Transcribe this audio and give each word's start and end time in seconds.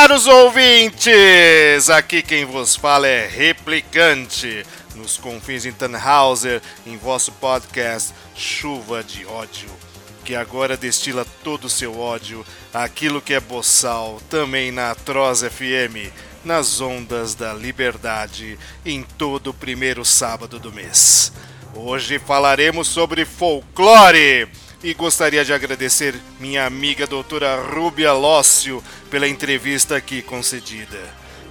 Caros 0.00 0.28
ouvintes! 0.28 1.90
Aqui 1.90 2.22
quem 2.22 2.44
vos 2.44 2.76
fala 2.76 3.08
é 3.08 3.26
Replicante, 3.26 4.64
nos 4.94 5.16
confins 5.16 5.64
de 5.64 5.72
Tannhauser, 5.72 6.62
em 6.86 6.96
vosso 6.96 7.32
podcast 7.32 8.14
Chuva 8.32 9.02
de 9.02 9.26
Ódio, 9.26 9.68
que 10.24 10.36
agora 10.36 10.76
destila 10.76 11.26
todo 11.42 11.64
o 11.64 11.68
seu 11.68 11.98
ódio 11.98 12.46
aquilo 12.72 13.20
que 13.20 13.34
é 13.34 13.40
boçal, 13.40 14.22
também 14.30 14.70
na 14.70 14.92
Atroz 14.92 15.40
FM, 15.40 16.14
nas 16.44 16.80
ondas 16.80 17.34
da 17.34 17.52
liberdade, 17.52 18.56
em 18.86 19.02
todo 19.02 19.48
o 19.50 19.54
primeiro 19.54 20.04
sábado 20.04 20.60
do 20.60 20.72
mês. 20.72 21.32
Hoje 21.74 22.20
falaremos 22.20 22.86
sobre 22.86 23.24
folclore 23.24 24.48
e 24.82 24.94
gostaria 24.94 25.44
de 25.44 25.52
agradecer 25.52 26.14
minha 26.38 26.64
amiga 26.64 27.06
doutora 27.06 27.60
Rúbia 27.60 28.12
Lócio 28.12 28.82
pela 29.10 29.26
entrevista 29.26 29.96
aqui 29.96 30.22
concedida. 30.22 30.98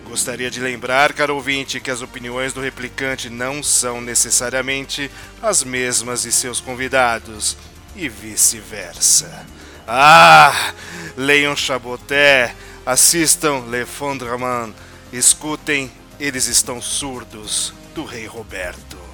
Gostaria 0.05 0.49
de 0.49 0.61
lembrar, 0.61 1.11
caro 1.11 1.35
ouvinte, 1.35 1.81
que 1.81 1.91
as 1.91 2.01
opiniões 2.01 2.53
do 2.53 2.61
replicante 2.61 3.29
não 3.29 3.61
são 3.61 3.99
necessariamente 3.99 5.11
as 5.41 5.63
mesmas 5.63 6.21
de 6.21 6.31
seus 6.31 6.61
convidados 6.61 7.57
e 7.93 8.07
vice-versa. 8.07 9.45
Ah! 9.85 10.73
Leiam 11.17 11.55
Chaboté, 11.55 12.55
assistam 12.85 13.65
Le 13.69 13.85
Fondraman, 13.85 14.73
escutem 15.11 15.91
Eles 16.17 16.47
Estão 16.47 16.81
Surdos, 16.81 17.73
do 17.93 18.05
Rei 18.05 18.25
Roberto. 18.25 19.06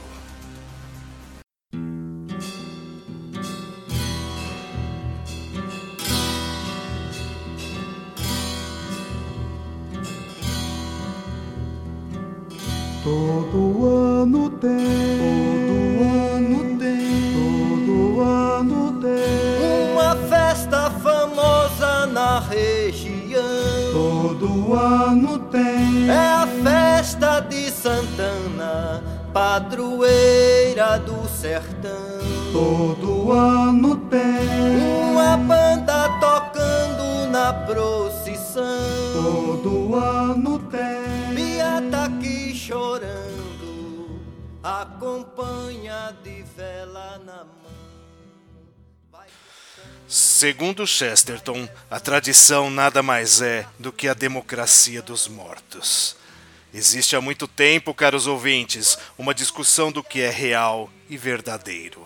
Todo 13.04 13.86
ano 13.86 14.50
tem, 14.50 14.70
todo 15.59 16.04
ano 16.26 16.80
tem, 16.80 17.34
todo 17.34 18.22
ano 18.22 19.02
tem 19.02 19.92
uma 19.92 20.16
festa 20.30 20.90
famosa 20.90 22.06
na 22.06 22.40
região. 22.40 23.44
Todo 23.92 24.74
ano 24.74 25.38
tem, 25.52 26.09
é 26.09 26.18
a 26.18 26.48
festa 26.64 27.42
de 27.42 27.70
Santana, 27.72 29.04
padroeira 29.34 30.98
do 31.00 31.28
sertão. 31.28 31.92
Todo 32.54 33.34
ano 33.34 33.98
tem, 33.98 35.12
uma 35.12 35.36
banda 35.36 36.08
tocando 36.22 37.30
na 37.30 37.52
procissão. 37.52 38.64
Todo 39.14 39.94
ano 39.94 40.62
acompanha 44.81 46.16
de 46.23 46.44
vela 46.56 47.19
na 47.19 47.44
mão. 47.44 47.53
Segundo 50.07 50.85
Chesterton, 50.85 51.67
a 51.89 52.00
tradição 52.00 52.69
nada 52.69 53.01
mais 53.01 53.41
é 53.41 53.66
do 53.79 53.91
que 53.91 54.07
a 54.07 54.13
democracia 54.13 55.01
dos 55.01 55.28
mortos. 55.28 56.16
Existe 56.73 57.16
há 57.16 57.22
muito 57.22 57.47
tempo, 57.47 57.94
caros 57.94 58.28
ouvintes, 58.28 58.97
uma 59.17 59.34
discussão 59.34 59.91
do 59.91 60.03
que 60.03 60.22
é 60.22 60.29
real 60.29 60.90
e 61.09 61.17
verdadeiro. 61.17 62.05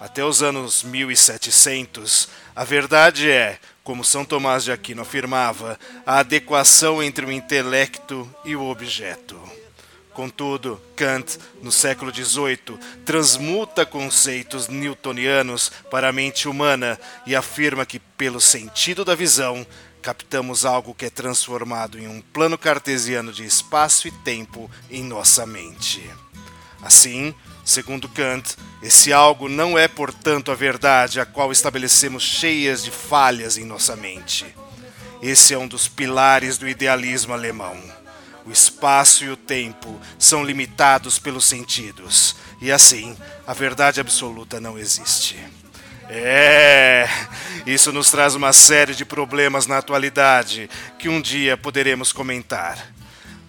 Até 0.00 0.24
os 0.24 0.42
anos 0.42 0.82
1700, 0.82 2.28
a 2.54 2.64
verdade 2.64 3.30
é, 3.30 3.58
como 3.82 4.04
São 4.04 4.24
Tomás 4.24 4.62
de 4.62 4.70
Aquino 4.70 5.02
afirmava, 5.02 5.78
a 6.06 6.18
adequação 6.18 7.02
entre 7.02 7.26
o 7.26 7.32
intelecto 7.32 8.32
e 8.44 8.54
o 8.54 8.68
objeto. 8.68 9.57
Contudo, 10.18 10.80
Kant, 10.96 11.38
no 11.62 11.70
século 11.70 12.12
XVIII, 12.12 12.76
transmuta 13.04 13.86
conceitos 13.86 14.66
newtonianos 14.66 15.70
para 15.92 16.08
a 16.08 16.12
mente 16.12 16.48
humana 16.48 16.98
e 17.24 17.36
afirma 17.36 17.86
que, 17.86 18.00
pelo 18.00 18.40
sentido 18.40 19.04
da 19.04 19.14
visão, 19.14 19.64
captamos 20.02 20.64
algo 20.64 20.92
que 20.92 21.04
é 21.04 21.08
transformado 21.08 22.00
em 22.00 22.08
um 22.08 22.20
plano 22.20 22.58
cartesiano 22.58 23.32
de 23.32 23.46
espaço 23.46 24.08
e 24.08 24.10
tempo 24.10 24.68
em 24.90 25.04
nossa 25.04 25.46
mente. 25.46 26.02
Assim, 26.82 27.32
segundo 27.64 28.08
Kant, 28.08 28.56
esse 28.82 29.12
algo 29.12 29.48
não 29.48 29.78
é, 29.78 29.86
portanto, 29.86 30.50
a 30.50 30.56
verdade 30.56 31.20
a 31.20 31.26
qual 31.26 31.52
estabelecemos 31.52 32.24
cheias 32.24 32.82
de 32.82 32.90
falhas 32.90 33.56
em 33.56 33.64
nossa 33.64 33.94
mente. 33.94 34.52
Esse 35.22 35.54
é 35.54 35.58
um 35.58 35.68
dos 35.68 35.86
pilares 35.86 36.58
do 36.58 36.68
idealismo 36.68 37.32
alemão. 37.32 37.97
O 38.48 38.50
espaço 38.50 39.24
e 39.24 39.28
o 39.28 39.36
tempo 39.36 40.00
são 40.18 40.42
limitados 40.42 41.18
pelos 41.18 41.44
sentidos, 41.44 42.34
e 42.62 42.72
assim, 42.72 43.14
a 43.46 43.52
verdade 43.52 44.00
absoluta 44.00 44.58
não 44.58 44.78
existe. 44.78 45.36
É, 46.08 47.06
isso 47.66 47.92
nos 47.92 48.10
traz 48.10 48.34
uma 48.34 48.54
série 48.54 48.94
de 48.94 49.04
problemas 49.04 49.66
na 49.66 49.76
atualidade 49.76 50.70
que 50.98 51.10
um 51.10 51.20
dia 51.20 51.58
poderemos 51.58 52.10
comentar. 52.10 52.90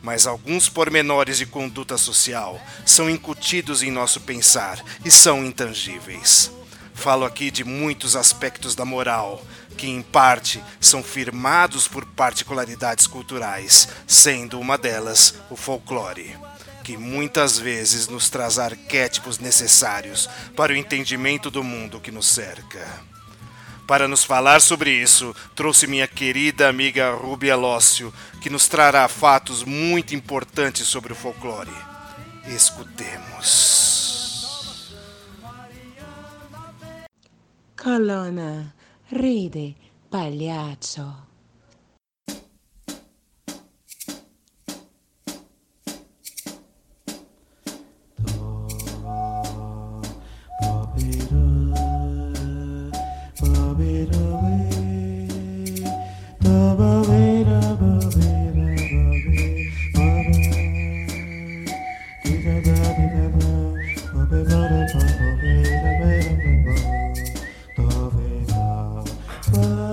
Mas 0.03 0.27
alguns 0.27 0.67
pormenores 0.67 1.37
de 1.37 1.45
conduta 1.45 1.97
social 1.97 2.61
são 2.85 3.09
incutidos 3.09 3.81
em 3.81 3.91
nosso 3.91 4.19
pensar 4.19 4.83
e 5.05 5.09
são 5.09 5.45
intangíveis. 5.45 6.51
Falo 6.93 7.23
aqui 7.23 7.49
de 7.49 7.63
muitos 7.63 8.17
aspectos 8.17 8.75
da 8.75 8.83
moral, 8.83 9.45
que 9.79 9.87
em 9.87 10.01
parte 10.01 10.61
são 10.81 11.01
firmados 11.01 11.87
por 11.87 12.05
particularidades 12.05 13.07
culturais, 13.07 13.87
sendo 14.05 14.59
uma 14.59 14.77
delas 14.77 15.35
o 15.49 15.55
folclore, 15.55 16.35
que 16.83 16.97
muitas 16.97 17.57
vezes 17.57 18.09
nos 18.09 18.29
traz 18.29 18.59
arquétipos 18.59 19.39
necessários 19.39 20.29
para 20.53 20.73
o 20.73 20.75
entendimento 20.75 21.49
do 21.49 21.63
mundo 21.63 22.01
que 22.01 22.11
nos 22.11 22.27
cerca. 22.27 22.85
Para 23.87 24.05
nos 24.05 24.25
falar 24.25 24.59
sobre 24.59 24.91
isso, 24.91 25.33
trouxe 25.55 25.87
minha 25.87 26.09
querida 26.09 26.67
amiga 26.67 27.11
Rubia 27.13 27.55
Lócio, 27.55 28.13
que 28.41 28.49
nos 28.49 28.67
trará 28.67 29.07
fatos 29.07 29.63
muito 29.63 30.13
importantes 30.13 30.87
sobre 30.87 31.13
o 31.13 31.15
folclore. 31.15 31.71
Escutemos. 32.45 33.79
Colonna, 37.81 38.75
ride, 39.11 39.75
pagliaccio. 40.07 41.28
love. 69.61 69.88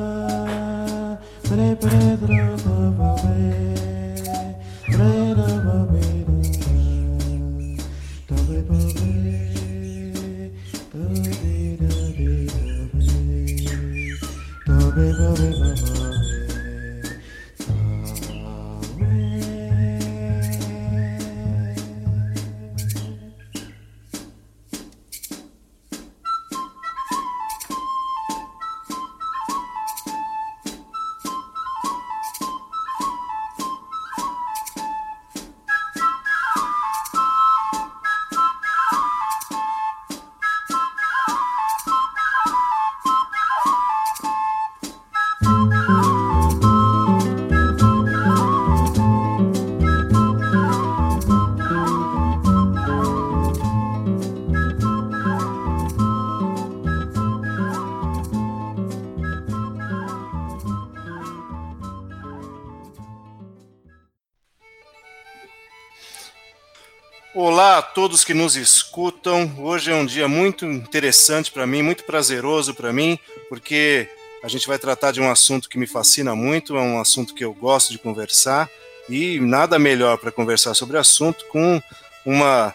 Todos 68.07 68.23
que 68.23 68.35
nos 68.35 68.55
escutam. 68.55 69.53
Hoje 69.59 69.91
é 69.91 69.95
um 69.97 70.07
dia 70.07 70.29
muito 70.29 70.65
interessante 70.65 71.51
para 71.51 71.67
mim, 71.67 71.83
muito 71.83 72.05
prazeroso 72.05 72.73
para 72.73 72.93
mim, 72.93 73.19
porque 73.49 74.09
a 74.45 74.47
gente 74.47 74.65
vai 74.69 74.79
tratar 74.79 75.11
de 75.11 75.21
um 75.21 75.29
assunto 75.29 75.69
que 75.69 75.77
me 75.77 75.89
fascina 75.89 76.33
muito, 76.33 76.77
é 76.77 76.81
um 76.81 77.01
assunto 77.01 77.35
que 77.35 77.45
eu 77.45 77.53
gosto 77.53 77.91
de 77.91 77.99
conversar 77.99 78.71
e 79.09 79.41
nada 79.41 79.77
melhor 79.77 80.19
para 80.19 80.31
conversar 80.31 80.73
sobre 80.75 80.97
o 80.97 81.01
assunto 81.01 81.45
com 81.49 81.83
uma 82.25 82.73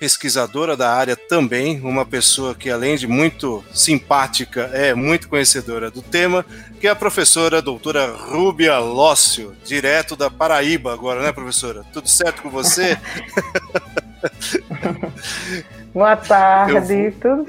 pesquisadora 0.00 0.74
da 0.74 0.90
área 0.94 1.14
também, 1.14 1.78
uma 1.82 2.06
pessoa 2.06 2.54
que 2.54 2.70
além 2.70 2.96
de 2.96 3.06
muito 3.06 3.62
simpática, 3.70 4.70
é 4.72 4.94
muito 4.94 5.28
conhecedora 5.28 5.90
do 5.90 6.00
tema, 6.00 6.42
que 6.80 6.86
é 6.86 6.90
a 6.90 6.96
professora 6.96 7.60
doutora 7.60 8.06
Rúbia 8.06 8.78
Lócio, 8.78 9.54
direto 9.62 10.16
da 10.16 10.30
Paraíba 10.30 10.90
agora, 10.90 11.22
né, 11.22 11.32
professora? 11.32 11.84
Tudo 11.92 12.08
certo 12.08 12.40
com 12.40 12.48
você? 12.48 12.98
Boa 15.92 16.16
tarde, 16.16 17.12
tudo, 17.20 17.46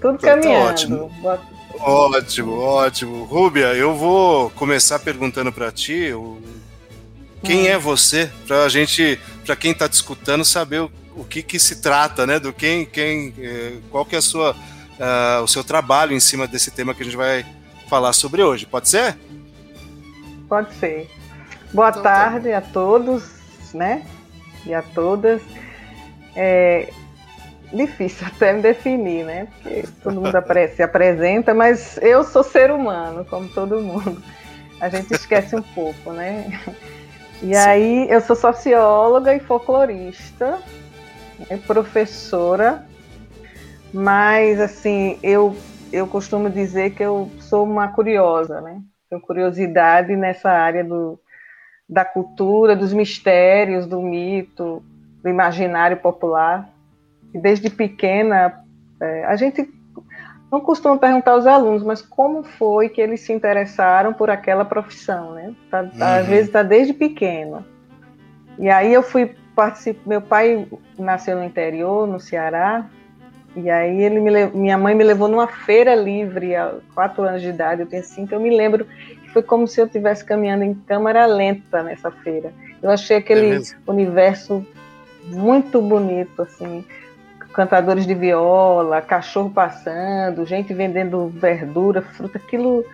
tudo 0.00 0.18
tá 0.18 0.28
caminhando. 0.28 0.66
ótimo. 0.66 1.08
Boa... 1.20 1.40
Ótimo, 1.80 2.58
ótimo. 2.58 3.24
Rúbia, 3.24 3.74
eu 3.74 3.94
vou 3.94 4.50
começar 4.50 4.98
perguntando 4.98 5.52
para 5.52 5.72
ti 5.72 6.12
quem 7.42 7.62
hum. 7.62 7.66
é 7.66 7.78
você, 7.78 8.30
para 8.46 8.64
a 8.64 8.68
gente 8.68 9.18
para 9.44 9.56
quem 9.56 9.72
está 9.72 9.88
te 9.88 9.94
escutando 9.94 10.44
saber 10.44 10.82
o, 10.82 10.90
o 11.16 11.24
que, 11.24 11.42
que 11.42 11.58
se 11.58 11.80
trata, 11.80 12.26
né? 12.26 12.38
Do 12.38 12.52
quem, 12.52 12.84
quem, 12.86 13.34
eh, 13.38 13.78
qual 13.90 14.04
que 14.04 14.14
é 14.14 14.18
a 14.18 14.22
sua, 14.22 14.52
uh, 14.52 15.42
o 15.42 15.48
seu 15.48 15.64
trabalho 15.64 16.12
em 16.12 16.20
cima 16.20 16.46
desse 16.46 16.70
tema 16.70 16.94
que 16.94 17.02
a 17.02 17.04
gente 17.04 17.16
vai 17.16 17.44
falar 17.88 18.12
sobre 18.12 18.42
hoje. 18.42 18.64
Pode 18.64 18.88
ser? 18.88 19.18
Pode 20.48 20.72
ser. 20.74 21.10
Boa 21.72 21.88
então, 21.88 22.02
tá. 22.02 22.10
tarde 22.10 22.50
tá. 22.50 22.58
a 22.58 22.60
todos, 22.60 23.24
né? 23.74 24.06
E 24.66 24.74
a 24.74 24.82
todas. 24.82 25.42
É 26.34 26.92
difícil 27.72 28.26
até 28.34 28.52
me 28.52 28.62
definir, 28.62 29.24
né? 29.24 29.46
Porque 29.46 29.84
todo 30.02 30.20
mundo 30.20 30.32
se 30.74 30.82
apresenta, 30.82 31.54
mas 31.54 31.98
eu 32.02 32.22
sou 32.24 32.42
ser 32.42 32.70
humano, 32.70 33.24
como 33.24 33.48
todo 33.48 33.80
mundo. 33.80 34.22
A 34.80 34.88
gente 34.88 35.12
esquece 35.12 35.56
um 35.56 35.62
pouco, 35.62 36.12
né? 36.12 36.46
E 37.42 37.54
Sim. 37.54 37.56
aí 37.56 38.10
eu 38.10 38.20
sou 38.20 38.36
socióloga 38.36 39.34
e 39.34 39.40
folclorista, 39.40 40.60
né, 41.50 41.58
professora, 41.66 42.86
mas 43.92 44.60
assim, 44.60 45.18
eu, 45.22 45.56
eu 45.92 46.06
costumo 46.06 46.48
dizer 46.48 46.90
que 46.90 47.02
eu 47.02 47.30
sou 47.40 47.64
uma 47.64 47.88
curiosa, 47.88 48.60
né? 48.60 48.80
Tenho 49.10 49.20
curiosidade 49.20 50.14
nessa 50.16 50.50
área 50.50 50.82
do, 50.82 51.20
da 51.88 52.04
cultura, 52.04 52.74
dos 52.74 52.92
mistérios, 52.92 53.86
do 53.86 54.00
mito, 54.00 54.82
do 55.22 55.28
imaginário 55.28 55.96
popular. 55.98 56.68
E 57.34 57.38
desde 57.38 57.70
pequena, 57.70 58.62
é, 59.00 59.24
a 59.24 59.36
gente 59.36 59.68
não 60.50 60.60
costumo 60.60 60.98
perguntar 60.98 61.32
aos 61.32 61.46
alunos, 61.46 61.82
mas 61.82 62.02
como 62.02 62.42
foi 62.42 62.88
que 62.88 63.00
eles 63.00 63.20
se 63.20 63.32
interessaram 63.32 64.12
por 64.12 64.28
aquela 64.28 64.64
profissão, 64.64 65.32
né? 65.32 65.54
Tá, 65.70 65.84
tá, 65.84 65.88
uhum. 65.90 66.20
Às 66.20 66.26
vezes 66.26 66.46
está 66.46 66.62
desde 66.62 66.92
pequeno. 66.92 67.64
E 68.58 68.68
aí 68.68 68.92
eu 68.92 69.02
fui 69.02 69.34
participar. 69.56 70.02
Meu 70.06 70.20
pai 70.20 70.68
nasceu 70.98 71.36
no 71.36 71.44
interior, 71.44 72.06
no 72.06 72.20
Ceará, 72.20 72.86
e 73.54 73.70
aí 73.70 74.02
ele 74.02 74.20
me 74.20 74.46
minha 74.48 74.78
mãe 74.78 74.94
me 74.94 75.04
levou 75.04 75.28
numa 75.28 75.46
feira 75.46 75.94
livre 75.94 76.54
há 76.54 76.74
quatro 76.94 77.22
anos 77.22 77.42
de 77.42 77.48
idade, 77.48 77.82
eu 77.82 77.86
tenho 77.86 78.02
cinco, 78.04 78.34
eu 78.34 78.40
me 78.40 78.54
lembro 78.54 78.84
que 78.84 79.30
foi 79.30 79.42
como 79.42 79.66
se 79.66 79.80
eu 79.80 79.86
estivesse 79.86 80.24
caminhando 80.24 80.64
em 80.64 80.74
câmara 80.74 81.26
lenta 81.26 81.82
nessa 81.82 82.10
feira. 82.10 82.52
Eu 82.82 82.90
achei 82.90 83.18
aquele 83.18 83.56
é 83.56 83.60
universo 83.86 84.66
muito 85.24 85.80
bonito, 85.80 86.42
assim 86.42 86.84
cantadores 87.52 88.06
de 88.06 88.14
viola, 88.14 89.00
cachorro 89.00 89.50
passando, 89.50 90.44
gente 90.46 90.72
vendendo 90.74 91.28
verdura, 91.28 92.02
fruta, 92.02 92.38
aquilo. 92.38 92.84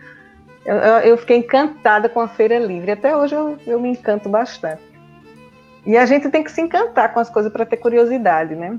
Eu, 0.64 0.76
eu 0.76 1.16
fiquei 1.16 1.38
encantada 1.38 2.08
com 2.08 2.20
a 2.20 2.28
Feira 2.28 2.58
Livre. 2.58 2.90
Até 2.90 3.16
hoje 3.16 3.34
eu, 3.34 3.56
eu 3.66 3.80
me 3.80 3.90
encanto 3.90 4.28
bastante. 4.28 4.82
E 5.86 5.96
a 5.96 6.04
gente 6.04 6.28
tem 6.28 6.44
que 6.44 6.52
se 6.52 6.60
encantar 6.60 7.14
com 7.14 7.20
as 7.20 7.30
coisas 7.30 7.50
para 7.50 7.64
ter 7.64 7.78
curiosidade, 7.78 8.54
né? 8.54 8.78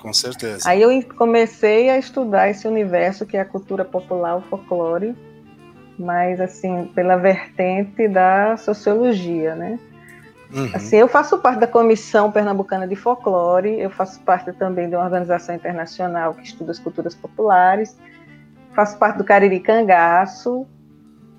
Com 0.00 0.12
certeza. 0.12 0.68
Aí 0.68 0.80
eu 0.80 0.90
comecei 1.16 1.90
a 1.90 1.98
estudar 1.98 2.48
esse 2.48 2.66
universo 2.66 3.26
que 3.26 3.36
é 3.36 3.40
a 3.40 3.44
cultura 3.44 3.84
popular, 3.84 4.36
o 4.36 4.42
folclore, 4.42 5.14
mas 5.98 6.40
assim, 6.40 6.86
pela 6.94 7.16
vertente 7.16 8.08
da 8.08 8.56
sociologia, 8.56 9.54
né? 9.54 9.78
Uhum. 10.52 10.70
Assim, 10.74 10.96
eu 10.96 11.06
faço 11.06 11.38
parte 11.38 11.60
da 11.60 11.66
Comissão 11.66 12.32
Pernambucana 12.32 12.88
de 12.88 12.96
Folclore, 12.96 13.78
eu 13.78 13.90
faço 13.90 14.20
parte 14.20 14.52
também 14.52 14.88
de 14.88 14.96
uma 14.96 15.04
organização 15.04 15.54
internacional 15.54 16.34
que 16.34 16.42
estuda 16.42 16.72
as 16.72 16.78
culturas 16.78 17.14
populares, 17.14 17.96
faço 18.74 18.98
parte 18.98 19.18
do 19.18 19.24
Cariri 19.24 19.60
Cangaço, 19.60 20.66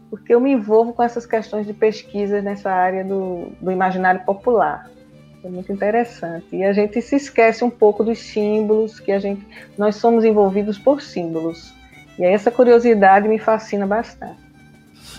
porque 0.10 0.34
eu 0.34 0.40
me 0.40 0.52
envolvo 0.52 0.94
com 0.94 1.04
essas 1.04 1.26
questões 1.26 1.66
de 1.66 1.74
pesquisa 1.74 2.42
nessa 2.42 2.72
área 2.72 3.04
do, 3.04 3.52
do 3.60 3.72
imaginário 3.72 4.22
popular. 4.24 4.90
É 5.44 5.50
muito 5.50 5.72
interessante. 5.72 6.46
E 6.52 6.64
a 6.64 6.72
gente 6.72 7.02
se 7.02 7.16
esquece 7.16 7.64
um 7.64 7.70
pouco 7.70 8.04
dos 8.04 8.20
símbolos, 8.20 9.00
que 9.00 9.12
a 9.12 9.20
gente, 9.20 9.46
nós 9.78 9.96
somos 9.96 10.24
envolvidos 10.24 10.78
por 10.78 11.02
símbolos. 11.02 11.74
E 12.20 12.26
aí 12.26 12.34
essa 12.34 12.52
curiosidade 12.52 13.28
me 13.28 13.40
fascina 13.40 13.88
bastante. 13.88 14.40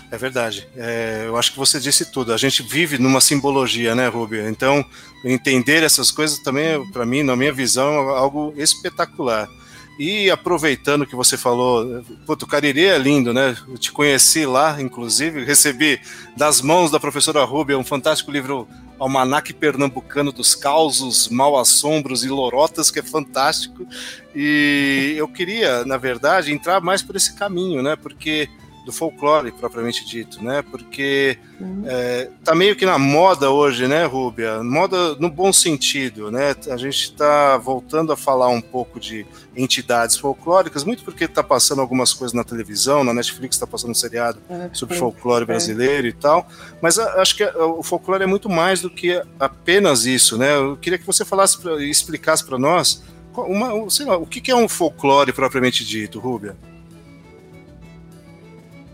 É 0.09 0.17
verdade. 0.17 0.67
É, 0.77 1.23
eu 1.25 1.35
acho 1.35 1.51
que 1.51 1.57
você 1.57 1.79
disse 1.79 2.11
tudo. 2.11 2.33
A 2.33 2.37
gente 2.37 2.61
vive 2.61 2.97
numa 2.99 3.19
simbologia, 3.19 3.95
né, 3.95 4.07
Rubia? 4.07 4.47
Então, 4.47 4.85
entender 5.25 5.83
essas 5.83 6.11
coisas 6.11 6.37
também, 6.39 6.85
para 6.91 7.05
mim, 7.05 7.23
na 7.23 7.35
minha 7.35 7.51
visão, 7.51 7.91
é 8.11 8.17
algo 8.19 8.53
espetacular. 8.55 9.49
E 9.97 10.29
aproveitando 10.29 11.05
que 11.05 11.15
você 11.15 11.37
falou, 11.37 12.03
puto, 12.25 12.47
Cariri 12.47 12.85
é 12.85 12.97
lindo, 12.97 13.33
né? 13.33 13.55
Eu 13.67 13.77
te 13.77 13.91
conheci 13.91 14.45
lá, 14.45 14.79
inclusive, 14.79 15.43
recebi 15.43 15.99
das 16.37 16.61
mãos 16.61 16.89
da 16.89 16.99
professora 16.99 17.43
Rubia 17.43 17.77
um 17.77 17.83
fantástico 17.83 18.31
livro 18.31 18.67
Almanac 19.03 19.53
Pernambucano 19.53 20.31
dos 20.31 20.55
Causos, 20.55 21.27
Mal 21.27 21.59
Assombros 21.59 22.23
e 22.23 22.29
Lorotas, 22.29 22.89
que 22.89 22.99
é 22.99 23.03
fantástico. 23.03 23.85
E 24.33 25.13
eu 25.17 25.27
queria, 25.27 25.83
na 25.83 25.97
verdade, 25.97 26.53
entrar 26.53 26.79
mais 26.79 27.01
por 27.01 27.15
esse 27.15 27.35
caminho, 27.35 27.83
né? 27.83 27.97
Porque 27.97 28.49
do 28.85 28.91
folclore 28.91 29.51
propriamente 29.51 30.05
dito, 30.05 30.43
né? 30.43 30.61
Porque 30.61 31.37
uhum. 31.59 31.83
é, 31.85 32.29
tá 32.43 32.53
meio 32.53 32.75
que 32.75 32.85
na 32.85 32.97
moda 32.97 33.49
hoje, 33.49 33.87
né, 33.87 34.05
Rúbia? 34.05 34.63
Moda 34.63 35.15
no 35.15 35.29
bom 35.29 35.53
sentido, 35.53 36.29
né? 36.29 36.55
A 36.69 36.77
gente 36.77 36.97
está 36.97 37.57
voltando 37.57 38.11
a 38.11 38.17
falar 38.17 38.49
um 38.49 38.61
pouco 38.61 38.99
de 38.99 39.25
entidades 39.55 40.17
folclóricas, 40.17 40.83
muito 40.83 41.03
porque 41.03 41.25
está 41.25 41.43
passando 41.43 41.79
algumas 41.79 42.13
coisas 42.13 42.33
na 42.33 42.43
televisão, 42.43 43.03
na 43.03 43.13
Netflix 43.13 43.55
está 43.55 43.67
passando 43.67 43.91
um 43.91 43.95
seriado 43.95 44.39
é, 44.49 44.69
sobre 44.73 44.97
folclore 44.97 45.43
é. 45.43 45.45
brasileiro 45.47 46.07
e 46.07 46.13
tal. 46.13 46.47
Mas 46.81 46.99
a, 46.99 47.21
acho 47.21 47.35
que 47.37 47.43
a, 47.43 47.65
o 47.65 47.83
folclore 47.83 48.23
é 48.23 48.27
muito 48.27 48.49
mais 48.49 48.81
do 48.81 48.89
que 48.89 49.21
apenas 49.39 50.05
isso, 50.05 50.37
né? 50.37 50.55
Eu 50.55 50.75
queria 50.77 50.99
que 50.99 51.05
você 51.05 51.23
falasse 51.23 51.57
e 51.79 51.89
explicasse 51.89 52.43
para 52.43 52.57
nós 52.57 53.03
uma, 53.35 53.89
sei 53.89 54.05
lá, 54.05 54.17
o 54.17 54.27
que 54.27 54.51
é 54.51 54.55
um 54.55 54.67
folclore 54.67 55.31
propriamente 55.31 55.85
dito, 55.85 56.19
Rúbia? 56.19 56.55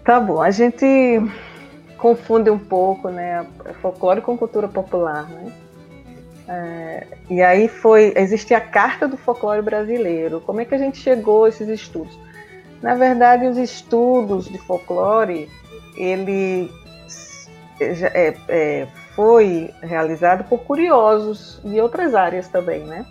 Tá 0.10 0.20
bom, 0.20 0.42
a 0.42 0.50
gente 0.50 1.22
confunde 2.00 2.50
um 2.50 2.58
pouco, 2.58 3.10
né, 3.10 3.46
folclore 3.80 4.22
com 4.22 4.36
cultura 4.36 4.68
popular, 4.68 5.30
né? 5.30 5.54
É, 6.48 7.08
e 7.30 7.44
aí 7.44 7.68
foi, 7.68 8.12
existe 8.16 8.56
a 8.56 8.60
Carta 8.60 9.08
do 9.08 9.16
Folclore 9.16 9.62
Brasileiro. 9.62 10.42
Como 10.42 10.62
é 10.62 10.66
que 10.66 10.74
a 10.74 10.80
gente 10.80 10.98
chegou 10.98 11.46
a 11.46 11.50
esses 11.50 11.68
estudos? 11.68 12.18
Na 12.82 12.96
verdade, 12.96 13.46
os 13.46 13.56
estudos 13.56 14.46
de 14.50 14.58
folclore, 14.58 15.48
ele 15.96 16.72
é, 17.80 18.34
é, 18.48 18.88
foi 19.16 19.72
realizado 19.80 20.44
por 20.46 20.62
curiosos 20.62 21.62
de 21.64 21.80
outras 21.80 22.16
áreas 22.16 22.48
também, 22.48 22.80
né? 22.80 23.06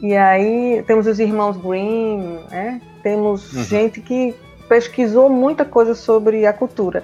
E 0.00 0.16
aí 0.16 0.82
temos 0.84 1.06
os 1.06 1.20
irmãos 1.20 1.56
Grimm, 1.56 2.40
né? 2.50 2.80
Temos 3.04 3.52
uhum. 3.52 3.62
gente 3.62 4.00
que 4.00 4.34
pesquisou 4.68 5.28
muita 5.28 5.64
coisa 5.64 5.94
sobre 5.94 6.46
a 6.46 6.52
cultura. 6.52 7.02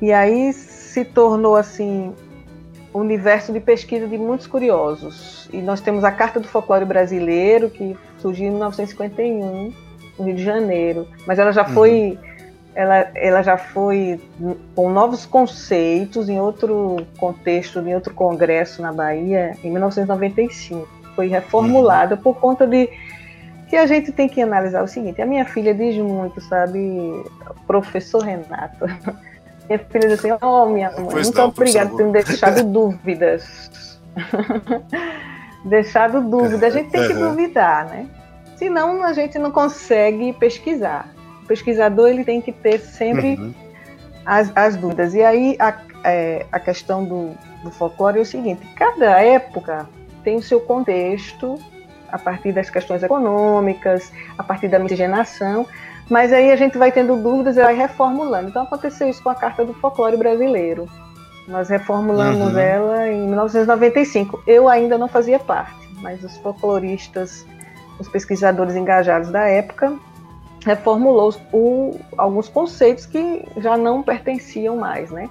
E 0.00 0.12
aí 0.12 0.52
se 0.52 1.04
tornou 1.04 1.56
assim 1.56 2.12
um 2.94 3.00
universo 3.00 3.52
de 3.52 3.60
pesquisa 3.60 4.06
de 4.06 4.16
muitos 4.16 4.46
curiosos. 4.46 5.48
E 5.52 5.60
nós 5.60 5.80
temos 5.80 6.04
a 6.04 6.12
Carta 6.12 6.38
do 6.38 6.46
Folclore 6.46 6.84
Brasileiro, 6.84 7.68
que 7.68 7.96
surgiu 8.18 8.46
em 8.46 8.50
1951, 8.50 9.72
no 10.18 10.24
Rio 10.24 10.34
de 10.34 10.44
Janeiro. 10.44 11.08
Mas 11.26 11.38
ela 11.38 11.52
já 11.52 11.66
uhum. 11.66 11.74
foi 11.74 12.18
ela, 12.74 13.06
ela 13.14 13.42
já 13.42 13.56
foi 13.56 14.20
com 14.74 14.90
novos 14.90 15.24
conceitos 15.24 16.28
em 16.28 16.40
outro 16.40 16.96
contexto, 17.18 17.78
em 17.80 17.94
outro 17.94 18.12
congresso 18.12 18.82
na 18.82 18.92
Bahia, 18.92 19.56
em 19.62 19.70
1995. 19.70 20.88
Foi 21.14 21.28
reformulada 21.28 22.16
uhum. 22.16 22.20
por 22.20 22.36
conta 22.36 22.66
de 22.66 22.88
que 23.74 23.78
a 23.78 23.86
gente 23.86 24.12
tem 24.12 24.28
que 24.28 24.40
analisar 24.40 24.84
o 24.84 24.86
seguinte: 24.86 25.20
a 25.20 25.26
minha 25.26 25.44
filha 25.44 25.74
diz 25.74 25.96
muito, 25.96 26.40
sabe, 26.40 27.24
professor 27.66 28.22
Renato. 28.22 28.86
Minha 29.66 29.78
filha 29.78 30.08
diz 30.08 30.18
assim: 30.18 30.28
Oh, 30.42 30.66
minha 30.66 30.90
mãe, 30.90 31.06
pois 31.10 31.26
muito 31.26 31.40
obrigada 31.40 31.88
por 31.88 31.96
ter 31.96 32.04
me 32.04 32.12
deixado 32.12 32.62
dúvidas. 32.70 33.98
deixado 35.64 36.20
dúvida. 36.20 36.66
A 36.66 36.70
gente 36.70 36.90
tem 36.90 37.08
que 37.08 37.14
duvidar, 37.14 37.86
né? 37.86 38.06
Senão 38.56 39.02
a 39.02 39.14
gente 39.14 39.38
não 39.38 39.50
consegue 39.50 40.34
pesquisar. 40.34 41.08
O 41.42 41.46
pesquisador 41.46 42.10
ele 42.10 42.24
tem 42.26 42.42
que 42.42 42.52
ter 42.52 42.78
sempre 42.78 43.36
Uhum. 43.36 43.54
as, 44.26 44.52
as 44.54 44.76
dúvidas. 44.76 45.14
E 45.14 45.22
aí 45.22 45.56
a, 45.58 45.74
é, 46.04 46.44
a 46.52 46.60
questão 46.60 47.02
do, 47.02 47.30
do 47.62 47.70
folclore 47.70 48.18
é 48.18 48.20
o 48.20 48.26
seguinte: 48.26 48.66
cada 48.76 49.18
época 49.22 49.88
tem 50.22 50.36
o 50.36 50.42
seu 50.42 50.60
contexto, 50.60 51.58
a 52.14 52.18
partir 52.18 52.52
das 52.52 52.70
questões 52.70 53.02
econômicas, 53.02 54.12
a 54.38 54.42
partir 54.44 54.68
da 54.68 54.78
miscigenação, 54.78 55.66
mas 56.08 56.32
aí 56.32 56.52
a 56.52 56.56
gente 56.56 56.78
vai 56.78 56.92
tendo 56.92 57.16
dúvidas 57.16 57.56
e 57.56 57.60
vai 57.62 57.74
reformulando. 57.74 58.48
Então 58.50 58.62
aconteceu 58.62 59.08
isso 59.08 59.20
com 59.20 59.30
a 59.30 59.34
Carta 59.34 59.64
do 59.64 59.74
Folclore 59.74 60.16
Brasileiro. 60.16 60.88
Nós 61.48 61.68
reformulamos 61.68 62.52
Uhum. 62.52 62.58
ela 62.58 63.08
em 63.08 63.26
1995. 63.26 64.40
Eu 64.46 64.68
ainda 64.68 64.96
não 64.96 65.08
fazia 65.08 65.40
parte, 65.40 65.74
mas 66.00 66.22
os 66.22 66.36
folcloristas, 66.38 67.44
os 67.98 68.08
pesquisadores 68.08 68.76
engajados 68.76 69.30
da 69.30 69.48
época, 69.48 69.92
reformulou 70.64 71.34
o- 71.52 71.98
alguns 72.16 72.48
conceitos 72.48 73.06
que 73.06 73.44
já 73.56 73.76
não 73.76 74.04
pertenciam 74.04 74.76
mais, 74.76 75.10
né? 75.10 75.28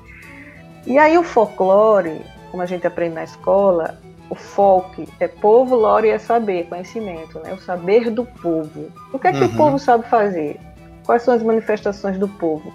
E 0.85 0.97
aí 0.97 1.17
o 1.17 1.23
folclore, 1.23 2.19
como 2.51 2.61
a 2.61 2.65
gente 2.65 2.85
aprende 2.85 3.15
na 3.15 3.23
escola, 3.23 3.97
o 4.33 4.35
folk 4.35 5.07
é 5.19 5.27
povo, 5.27 5.75
lore 5.75 6.09
é 6.09 6.17
saber, 6.17 6.65
conhecimento, 6.67 7.39
né? 7.39 7.53
O 7.53 7.59
saber 7.59 8.09
do 8.09 8.25
povo. 8.25 8.91
O 9.13 9.19
que 9.19 9.27
é 9.27 9.31
que 9.31 9.37
Uhum. 9.39 9.45
o 9.45 9.55
povo 9.55 9.77
sabe 9.79 10.09
fazer? 10.09 10.59
Quais 11.05 11.21
são 11.21 11.35
as 11.35 11.43
manifestações 11.43 12.17
do 12.17 12.27
povo? 12.27 12.73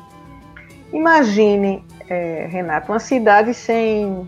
Imagine, 0.93 1.85
eh, 2.09 2.47
Renato, 2.49 2.93
uma 2.93 3.01
cidade 3.01 3.53
sem 3.53 4.25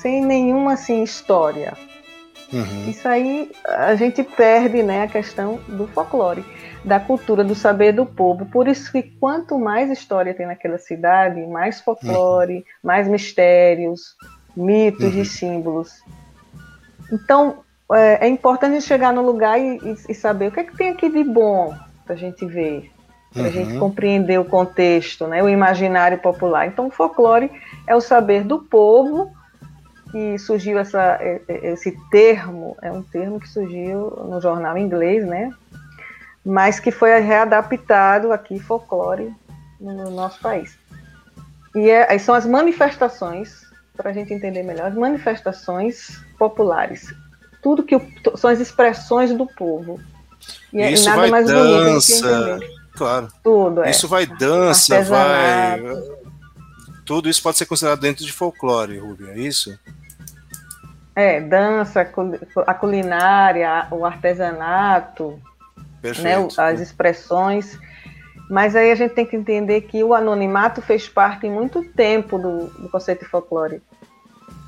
sem 0.00 0.24
nenhuma 0.24 0.72
assim 0.72 1.02
história. 1.02 1.74
Uhum. 2.50 2.88
Isso 2.88 3.06
aí 3.06 3.50
a 3.66 3.94
gente 3.94 4.22
perde 4.22 4.82
né, 4.82 5.02
a 5.02 5.06
questão 5.06 5.60
do 5.68 5.86
folclore, 5.88 6.42
da 6.82 6.98
cultura, 6.98 7.44
do 7.44 7.54
saber 7.54 7.92
do 7.92 8.06
povo. 8.06 8.46
Por 8.46 8.66
isso 8.66 8.90
que 8.90 9.02
quanto 9.02 9.58
mais 9.58 9.90
história 9.90 10.32
tem 10.32 10.46
naquela 10.46 10.78
cidade, 10.78 11.46
mais 11.46 11.82
folclore, 11.82 12.64
mais 12.82 13.06
mistérios, 13.06 14.16
mitos 14.56 15.14
Uhum. 15.14 15.20
e 15.20 15.24
símbolos. 15.24 16.02
Então 17.12 17.58
é, 17.92 18.26
é 18.26 18.28
importante 18.28 18.70
a 18.72 18.74
gente 18.74 18.86
chegar 18.86 19.12
no 19.12 19.22
lugar 19.22 19.58
e, 19.60 19.78
e- 19.78 19.96
e 20.10 20.14
saber 20.14 20.48
o 20.48 20.52
que 20.52 20.60
é 20.60 20.64
que 20.64 20.76
tem 20.76 20.90
aqui 20.90 21.08
de 21.10 21.24
bom 21.24 21.74
para 22.04 22.14
a 22.14 22.18
gente 22.18 22.44
ver, 22.46 22.90
para 23.32 23.42
a 23.42 23.46
Uhum. 23.46 23.52
gente 23.52 23.78
compreender 23.78 24.38
o 24.38 24.44
contexto, 24.44 25.26
né, 25.26 25.42
o 25.42 25.48
imaginário 25.48 26.18
popular. 26.18 26.66
Então 26.66 26.86
o 26.86 26.90
folclore 26.90 27.50
é 27.86 27.94
o 27.96 28.00
saber 28.00 28.44
do 28.44 28.60
povo 28.60 29.32
que 30.12 30.38
surgiu 30.38 30.78
essa, 30.78 31.18
esse 31.48 31.96
termo, 32.10 32.76
é 32.82 32.90
um 32.90 33.02
termo 33.02 33.38
que 33.38 33.48
surgiu 33.48 34.10
no 34.28 34.40
jornal 34.40 34.76
inglês, 34.76 35.24
né? 35.24 35.50
Mas 36.44 36.80
que 36.80 36.90
foi 36.90 37.16
readaptado 37.20 38.32
aqui, 38.32 38.58
folclore, 38.58 39.32
no 39.80 40.10
nosso 40.10 40.40
país. 40.40 40.76
E 41.76 41.88
é, 41.88 42.18
são 42.18 42.34
as 42.34 42.44
manifestações, 42.44 43.69
para 44.00 44.10
a 44.10 44.14
gente 44.14 44.32
entender 44.32 44.62
melhor, 44.62 44.86
as 44.88 44.94
manifestações 44.94 46.22
populares. 46.38 47.12
Tudo 47.62 47.82
que 47.82 47.94
o- 47.94 48.02
são 48.36 48.50
as 48.50 48.58
expressões 48.60 49.32
do 49.32 49.46
povo. 49.46 50.00
E, 50.72 50.80
é- 50.80 50.90
Isso 50.92 51.04
nada 51.04 51.20
vai 51.20 51.30
mais 51.30 51.46
bonito 51.46 51.84
dança, 51.84 52.26
entender. 52.54 52.70
claro. 52.94 53.28
Tudo, 53.44 53.84
é. 53.84 53.90
Isso 53.90 54.08
vai 54.08 54.26
dança, 54.26 55.02
vai. 55.02 55.82
Tudo 57.04 57.28
isso 57.28 57.42
pode 57.42 57.58
ser 57.58 57.66
considerado 57.66 58.00
dentro 58.00 58.24
de 58.24 58.32
folclore, 58.32 58.98
Rubio, 58.98 59.28
é 59.30 59.38
isso? 59.38 59.78
É, 61.14 61.40
dança, 61.40 62.08
a 62.66 62.74
culinária, 62.74 63.86
o 63.90 64.06
artesanato, 64.06 65.38
né, 66.02 66.36
as 66.56 66.80
expressões. 66.80 67.78
Mas 68.50 68.74
aí 68.74 68.90
a 68.90 68.94
gente 68.96 69.14
tem 69.14 69.24
que 69.24 69.36
entender 69.36 69.82
que 69.82 70.02
o 70.02 70.12
anonimato 70.12 70.82
fez 70.82 71.08
parte 71.08 71.48
muito 71.48 71.84
tempo 71.84 72.36
do, 72.36 72.66
do 72.66 72.88
conceito 72.90 73.20
de 73.20 73.30
folclore. 73.30 73.80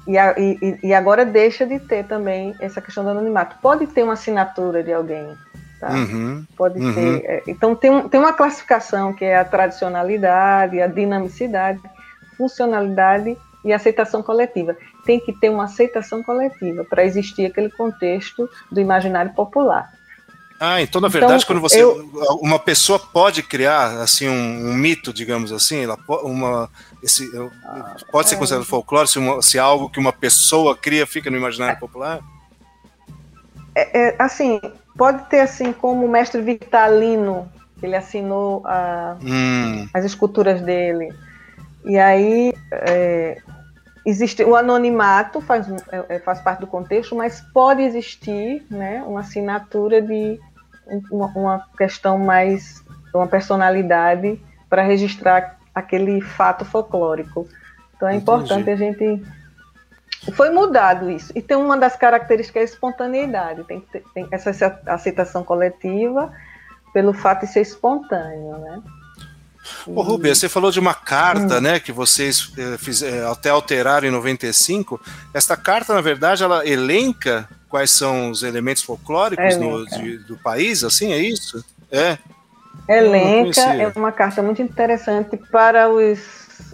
E, 0.07 0.17
a- 0.17 0.35
e- 0.39 0.57
e- 0.63 0.79
e 0.89 0.95
agora 0.95 1.25
deixa 1.25 1.67
de 1.67 1.81
ter 1.81 2.05
também 2.07 2.55
essa 2.61 2.81
questão 2.81 3.03
do 3.03 3.11
anonimato. 3.11 3.57
Pode 3.61 3.89
ter 3.89 4.05
uma 4.05 4.13
assinatura 4.13 4.85
de 4.85 4.93
alguém, 4.93 5.37
tá? 5.81 5.91
Uhum. 5.91 6.45
Pode 6.57 6.81
Uhum. 6.81 6.95
ter. 6.95 7.25
é, 7.25 7.43
Então 7.49 7.75
tem, 7.75 7.91
um- 7.91 8.09
tem 8.09 8.21
uma 8.21 8.33
classificação 8.33 9.13
que 9.13 9.25
é 9.25 9.37
a 9.37 9.45
tradicionalidade, 9.45 10.81
a 10.81 10.87
dinamicidade, 10.87 11.81
funcionalidade 12.37 13.37
e 13.65 13.73
aceitação 13.73 14.23
coletiva. 14.23 14.77
Tem 15.05 15.19
que 15.21 15.33
ter 15.33 15.49
uma 15.51 15.65
aceitação 15.65 16.23
coletiva 16.23 16.85
para 16.85 17.05
existir 17.05 17.47
aquele 17.47 17.69
contexto 17.71 18.49
do 18.71 18.81
imaginário 18.81 19.33
popular. 19.35 19.91
Ah, 20.65 20.81
então 20.81 21.01
na 21.01 21.09
Então, 21.09 21.21
verdade, 21.21 21.45
quando 21.45 21.61
você. 21.61 21.83
eu- 21.83 22.09
Uma 22.41 22.57
pessoa 22.57 22.97
pode 22.97 23.43
criar 23.43 24.01
assim 24.01 24.29
um, 24.29 24.69
um 24.71 24.75
mito, 24.75 25.13
digamos 25.13 25.51
assim, 25.53 25.83
ela 25.83 25.99
uma, 26.23 26.71
esse, 27.03 27.29
pode 28.13 28.29
ser 28.29 28.37
é. 28.37 28.39
considerado 28.39 28.65
folclore 28.65 29.09
se, 29.09 29.19
uma- 29.19 29.43
se 29.43 29.59
algo 29.59 29.91
que 29.91 29.99
uma 29.99 30.13
pessoa 30.13 30.77
cria 30.77 31.05
fica 31.05 31.29
no 31.29 31.37
imaginário 31.37 31.81
popular? 31.81 32.21
É, 33.75 34.15
assim, 34.21 34.61
pode 34.97 35.29
ter 35.29 35.41
assim 35.41 35.73
como 35.73 36.07
o 36.07 36.09
mestre 36.09 36.41
Vitalino, 36.41 37.51
que 37.81 37.87
ele 37.87 37.97
assinou 37.97 38.63
a, 38.65 39.17
Hum, 39.21 39.89
as 39.93 40.05
esculturas 40.05 40.61
dele. 40.63 41.13
E 41.85 41.99
aí 41.99 42.55
é, 42.71 43.39
existe 44.07 44.45
o 44.45 44.55
anonimato 44.55 45.41
faz, 45.41 45.67
é, 45.91 46.05
é, 46.09 46.19
faz 46.21 46.41
parte 46.41 46.61
do 46.61 46.69
contexto, 46.69 47.17
mas 47.17 47.41
pode 47.53 47.83
existir 47.83 48.65
né, 48.71 49.03
uma 49.05 49.21
assinatura 49.21 50.01
de 50.01 50.39
uma, 51.11 51.27
uma 51.27 51.67
questão 51.77 52.19
mais 52.19 52.85
uma 53.15 53.27
personalidade 53.27 54.41
para 54.69 54.83
registrar 54.83 55.59
aquele 55.75 56.21
fato 56.21 56.65
folclórico. 56.65 57.47
Então 57.97 58.09
é 58.09 58.17
Entendi. 58.17 58.23
importante 58.23 58.71
a 58.71 58.77
gente 58.77 59.23
foi 60.35 60.51
mudado 60.51 61.11
isso. 61.11 61.33
E 61.35 61.43
tem 61.43 61.57
uma 61.57 61.77
das 61.77 61.97
características 61.97 62.61
é 62.61 62.63
a 62.63 62.65
espontaneidade. 62.65 63.65
Tem, 63.65 63.85
tem 64.15 64.29
essa 64.31 64.51
aceitação 64.87 65.43
coletiva 65.43 66.33
pelo 66.93 67.13
fato 67.13 67.41
de 67.41 67.53
ser 67.53 67.61
espontâneo, 67.61 68.59
né? 68.59 68.83
Ô, 69.87 70.03
Rubens, 70.03 70.39
você 70.39 70.49
falou 70.49 70.71
de 70.71 70.81
uma 70.81 70.95
carta, 70.95 71.61
né, 71.61 71.79
que 71.79 71.93
vocês 71.93 72.51
eh, 72.59 72.77
fiz- 72.79 73.03
eh, 73.03 73.25
até 73.31 73.51
alteraram 73.51 74.07
em 74.09 74.11
95. 74.11 75.01
Esta 75.33 75.57
carta, 75.57 75.95
na 75.95 76.01
verdade, 76.01 76.43
ela 76.43 76.67
elenca 76.67 77.49
quais 77.69 77.91
são 77.91 78.31
os 78.31 78.43
elementos 78.43 78.83
folclóricos 78.83 79.57
no- 79.57 79.87
de- 79.87 80.19
do 80.19 80.37
país, 80.37 80.83
assim, 80.85 81.13
é 81.13 81.19
isso? 81.19 81.65
É. 81.91 82.19
Elenca 82.89 83.61
é 83.75 83.93
uma 83.97 84.11
carta 84.13 84.43
muito 84.43 84.61
interessante 84.61 85.37
para 85.51 85.89
os, 85.89 86.19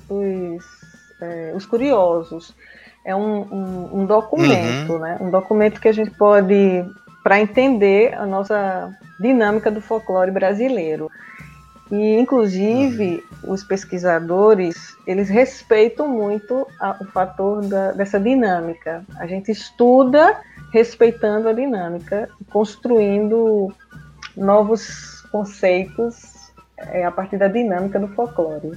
os, 0.09 0.65
é, 1.21 1.53
os 1.55 1.67
curiosos. 1.67 2.55
É 3.05 3.15
um, 3.15 3.43
um, 3.43 4.01
um 4.01 4.07
documento, 4.07 4.93
Uhum. 4.93 4.99
né? 4.99 5.19
Um 5.21 5.31
documento 5.31 5.81
que 5.81 5.89
a 5.89 5.93
gente 5.93 6.11
pode, 6.13 6.85
para 7.23 7.41
entender 7.41 8.15
a 8.15 8.27
nossa 8.27 8.91
dinâmica 9.21 9.71
do 9.71 9.81
folclore 9.81 10.31
brasileiro. 10.31 11.11
E, 11.91 12.19
inclusive, 12.19 13.25
os 13.43 13.65
pesquisadores, 13.65 14.95
eles 15.07 15.29
respeitam 15.29 16.07
muito 16.09 16.67
a- 16.81 16.97
o 17.01 17.05
fator 17.07 17.65
da- 17.67 17.93
dessa 17.93 18.21
dinâmica. 18.21 19.05
A 19.19 19.27
gente 19.27 19.51
estuda 19.51 20.39
respeitando 20.73 21.49
a 21.49 21.53
dinâmica, 21.53 22.29
construindo 22.51 23.73
novos 24.37 25.23
conceitos 25.33 26.39
é, 26.77 27.05
a 27.05 27.11
partir 27.11 27.37
da 27.39 27.49
dinâmica 27.49 27.99
do 27.99 28.07
folclore 28.09 28.71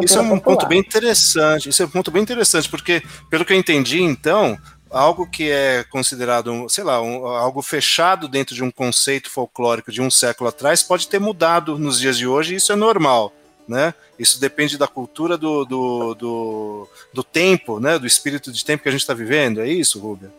Isso 0.00 0.18
é 0.18 0.20
um 0.22 0.28
popular. 0.28 0.40
ponto 0.40 0.66
bem 0.66 0.78
interessante. 0.80 1.68
Isso 1.70 1.82
é 1.82 1.86
um 1.86 1.88
ponto 1.90 2.10
bem 2.10 2.22
interessante, 2.22 2.68
porque, 2.68 3.02
pelo 3.30 3.44
que 3.44 3.52
eu 3.52 3.56
entendi, 3.56 4.00
então, 4.02 4.58
algo 4.94 5.26
que 5.26 5.50
é 5.50 5.84
considerado, 5.90 6.50
um, 6.52 6.68
sei 6.68 6.84
lá, 6.84 7.02
um- 7.02 7.26
algo 7.26 7.60
fechado 7.60 8.28
dentro 8.28 8.54
de 8.54 8.62
um 8.62 8.70
conceito 8.70 9.28
folclórico 9.30 9.90
de 9.90 10.00
um 10.00 10.10
século 10.10 10.48
atrás 10.48 10.82
pode 10.82 11.08
ter 11.08 11.18
mudado 11.18 11.78
nos 11.78 11.98
dias 11.98 12.16
de 12.16 12.26
hoje, 12.26 12.54
e 12.54 12.56
isso 12.56 12.72
é 12.72 12.76
normal. 12.76 13.32
Né? 13.66 13.94
Isso 14.18 14.38
depende 14.38 14.76
da 14.76 14.86
cultura 14.86 15.38
do, 15.38 15.64
do, 15.64 16.14
do, 16.14 16.88
do 17.14 17.24
tempo, 17.24 17.80
né? 17.80 17.98
do 17.98 18.06
espírito 18.06 18.52
de 18.52 18.62
tempo 18.62 18.82
que 18.82 18.88
a 18.90 18.92
gente 18.92 19.00
está 19.00 19.14
vivendo, 19.14 19.60
é 19.62 19.66
isso, 19.66 19.98
Rubia? 19.98 20.30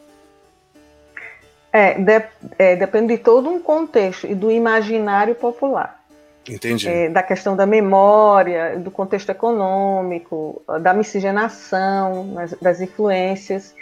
É, 1.74 1.96
de- 1.96 2.24
é, 2.58 2.76
depende 2.76 3.18
de 3.18 3.24
todo 3.24 3.50
um 3.50 3.60
contexto 3.60 4.28
e 4.28 4.36
do 4.36 4.52
imaginário 4.52 5.34
popular. 5.36 6.00
Entendi. 6.48 6.88
É, 6.88 7.10
da 7.10 7.24
questão 7.24 7.56
da 7.56 7.66
memória, 7.66 8.78
do 8.78 8.92
contexto 8.92 9.30
econômico, 9.32 10.62
da 10.82 10.94
miscigenação, 10.94 12.34
das, 12.36 12.52
das 12.62 12.80
influências. 12.82 13.74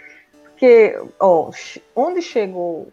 Porque, 0.53 0.98
ó, 1.19 1.51
onde 1.95 2.22
chegou, 2.22 2.88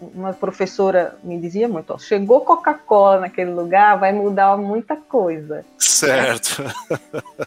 uma 0.00 0.32
professora 0.32 1.16
me 1.24 1.40
dizia 1.40 1.66
muito, 1.66 1.92
ó, 1.92 1.98
chegou 1.98 2.42
Coca-Cola 2.42 3.20
naquele 3.20 3.50
lugar, 3.50 3.98
vai 3.98 4.12
mudar 4.12 4.56
muita 4.56 4.96
coisa. 4.96 5.64
Certo. 5.78 6.62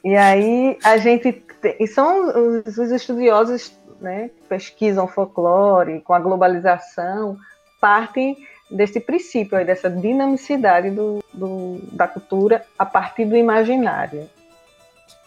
E 0.03 0.15
aí 0.15 0.77
a 0.83 0.97
gente. 0.97 1.43
E 1.79 1.87
são 1.87 2.59
os, 2.65 2.77
os 2.77 2.91
estudiosos 2.91 3.71
né, 4.01 4.29
que 4.29 4.47
pesquisam 4.47 5.07
folclore, 5.07 6.01
com 6.01 6.13
a 6.13 6.19
globalização, 6.19 7.37
partem 7.79 8.37
desse 8.69 8.99
princípio, 8.99 9.57
aí, 9.57 9.65
dessa 9.65 9.89
dinamicidade 9.89 10.89
do, 10.91 11.23
do, 11.33 11.79
da 11.91 12.07
cultura 12.07 12.65
a 12.77 12.85
partir 12.85 13.25
do 13.25 13.35
imaginário. 13.35 14.29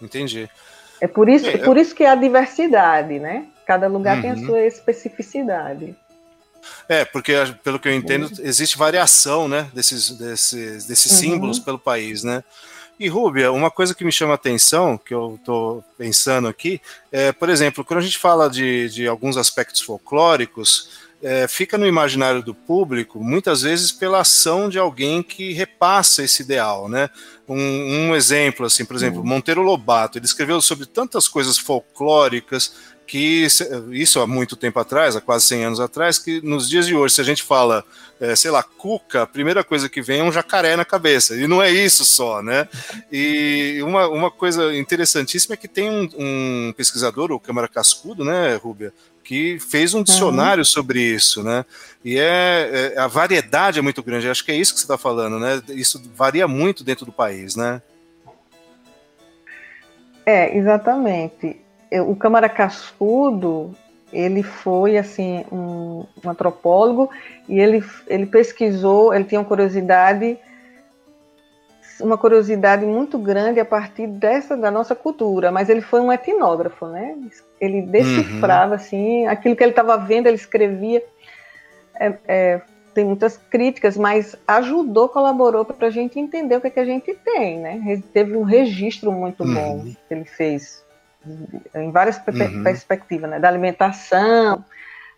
Entendi. 0.01 0.49
É 1.01 1.07
por 1.07 1.29
isso, 1.29 1.47
É, 1.47 1.55
é 1.55 1.59
por 1.59 1.77
isso 1.77 1.95
que 1.95 2.05
há 2.05 2.15
diversidade, 2.15 3.19
né? 3.19 3.47
Cada 3.66 3.87
lugar 3.88 4.21
tem 4.21 4.31
a 4.31 4.35
Uhum. 4.35 4.47
sua 4.47 4.61
especificidade. 4.62 5.95
É, 6.88 7.04
porque 7.04 7.35
pelo 7.64 7.78
que 7.78 7.88
eu 7.88 7.95
entendo, 7.95 8.31
existe 8.40 8.78
variação, 8.78 9.49
né, 9.49 9.69
desses, 9.75 10.11
desses, 10.11 10.85
desses 10.87 11.12
Uhum. 11.12 11.19
símbolos 11.19 11.59
pelo 11.59 11.78
país, 11.78 12.23
né? 12.23 12.45
E 13.00 13.09
Rúbia, 13.09 13.50
uma 13.50 13.71
coisa 13.71 13.95
que 13.95 14.04
me 14.04 14.12
chama 14.12 14.33
a 14.33 14.35
atenção, 14.37 14.97
que 14.97 15.12
eu 15.12 15.35
estou 15.35 15.83
pensando 15.99 16.47
aqui, 16.47 16.81
é, 17.11 17.33
por 17.33 17.49
exemplo, 17.49 17.85
quando 17.85 17.99
a 17.99 18.02
gente 18.02 18.19
fala 18.19 18.49
de, 18.49 18.88
de 18.90 19.09
alguns 19.09 19.37
aspectos 19.37 19.81
folclóricos, 19.81 20.90
é, 21.21 21.49
fica 21.49 21.78
no 21.78 21.87
imaginário 21.87 22.42
do 22.42 22.54
público, 22.54 23.19
muitas 23.23 23.62
vezes 23.62 23.90
pela 23.92 24.21
ação 24.21 24.69
de 24.69 24.78
alguém 24.78 25.23
que 25.23 25.52
repassa 25.52 26.23
esse 26.23 26.42
ideal, 26.42 26.88
né? 26.88 27.09
Um, 27.49 27.57
um 28.11 28.14
exemplo, 28.14 28.66
assim, 28.66 28.85
por 28.85 28.95
exemplo, 28.95 29.25
Monteiro 29.25 29.62
Lobato, 29.62 30.19
ele 30.19 30.25
escreveu 30.26 30.61
sobre 30.61 30.87
tantas 30.87 31.26
coisas 31.26 31.59
folclóricas 31.59 32.75
que 33.07 33.47
isso 33.91 34.21
há 34.21 34.27
muito 34.27 34.57
tempo 34.57 34.79
atrás, 34.79 35.17
há 35.17 35.21
quase 35.21 35.47
100 35.47 35.65
anos 35.65 35.81
atrás, 35.81 36.19
que 36.19 36.41
nos 36.41 36.69
dias 36.69 36.87
de 36.87 36.95
hoje, 36.95 37.15
se 37.15 37.21
a 37.21 37.25
gente 37.25 37.43
fala, 37.43 37.85
é, 38.21 38.35
sei 38.37 38.51
lá, 38.51 38.63
cuca, 38.63 39.23
a 39.23 39.27
primeira 39.27 39.63
coisa 39.65 39.89
que 39.89 40.01
vem 40.01 40.21
é 40.21 40.25
um 40.25 40.33
jacaré 40.33 40.77
na 40.77 40.85
cabeça. 40.85 41.35
E 41.37 41.47
não 41.47 41.63
é 41.63 41.71
isso 41.71 42.05
só, 42.05 42.43
né? 42.43 42.69
E 43.11 43.81
uma, 43.83 44.09
uma 44.09 44.31
coisa 44.31 44.75
interessantíssima 44.75 45.55
é 45.55 45.57
que 45.57 45.69
tem 45.69 45.91
um, 45.91 46.09
um 46.17 46.73
pesquisador, 46.77 47.33
o 47.33 47.41
Câmara 47.41 47.69
Cascudo, 47.69 48.25
né, 48.25 48.55
Rúbia, 48.57 48.93
que 49.25 49.59
fez 49.61 49.95
um 49.95 50.03
dicionário 50.03 50.65
sobre 50.65 51.01
isso, 51.01 51.43
né? 51.43 51.65
E 52.05 52.19
é, 52.19 52.93
é- 52.95 52.99
a 52.99 53.07
variedade 53.07 53.79
é 53.79 53.83
muito 53.83 54.03
grande. 54.03 54.29
Acho 54.29 54.45
que 54.45 54.53
é 54.53 54.57
isso 54.57 54.73
que 54.73 54.81
você 54.81 54.85
está 54.85 54.99
falando, 54.99 55.39
né? 55.39 55.63
Isso 55.69 56.03
varia 56.15 56.49
muito 56.49 56.83
dentro 56.83 57.05
do 57.07 57.13
país, 57.13 57.57
né? 57.57 57.81
É, 60.25 60.57
exatamente. 60.57 61.62
O 62.01 62.17
Câmara 62.17 62.49
Cascudo, 62.49 63.75
ele 64.13 64.43
foi 64.43 64.97
assim 64.97 65.45
um, 65.51 66.05
um 66.25 66.31
antropólogo 66.31 67.11
e 67.49 67.59
ele, 67.59 67.85
ele 68.07 68.27
pesquisou, 68.27 69.13
ele 69.15 69.25
tinha 69.25 69.41
uma 69.41 69.47
curiosidade 69.47 70.39
uma 72.01 72.19
curiosidade 72.19 72.85
muito 72.85 73.16
grande 73.16 73.61
a 73.61 73.64
partir 73.64 74.07
dessa 74.07 74.57
da 74.57 74.71
nossa 74.71 74.95
cultura, 74.95 75.53
mas 75.53 75.69
ele 75.69 75.81
foi 75.81 76.01
um 76.01 76.12
etnógrafo, 76.12 76.87
né? 76.87 77.16
Ele 77.61 77.83
decifrava 77.83 78.75
assim 78.75 79.27
aquilo 79.27 79.55
que 79.55 79.62
ele 79.62 79.71
estava 79.71 79.97
vendo, 79.97 80.27
ele 80.27 80.37
escrevia. 80.37 81.03
É, 81.95 82.14
é, 82.27 82.61
tem 82.93 83.05
muitas 83.05 83.37
críticas, 83.37 83.97
mas 83.97 84.37
ajudou, 84.47 85.09
colaborou 85.09 85.64
para 85.64 85.87
a 85.87 85.90
gente 85.90 86.19
entender 86.19 86.57
o 86.57 86.61
que, 86.61 86.66
é 86.66 86.71
que 86.71 86.81
a 86.81 86.85
gente 86.85 87.14
tem, 87.14 87.59
né? 87.59 88.03
Teve 88.12 88.37
um 88.37 88.43
registro 88.43 89.12
muito 89.12 89.45
Uhum. 89.45 89.55
bom 89.55 89.85
que 89.85 90.14
ele 90.14 90.25
fez 90.25 90.83
em 91.75 91.91
várias 91.91 92.17
Uhum. 92.19 92.63
perspectivas, 92.63 93.31
né? 93.31 93.39
Da 93.39 93.49
alimentação, 93.49 94.65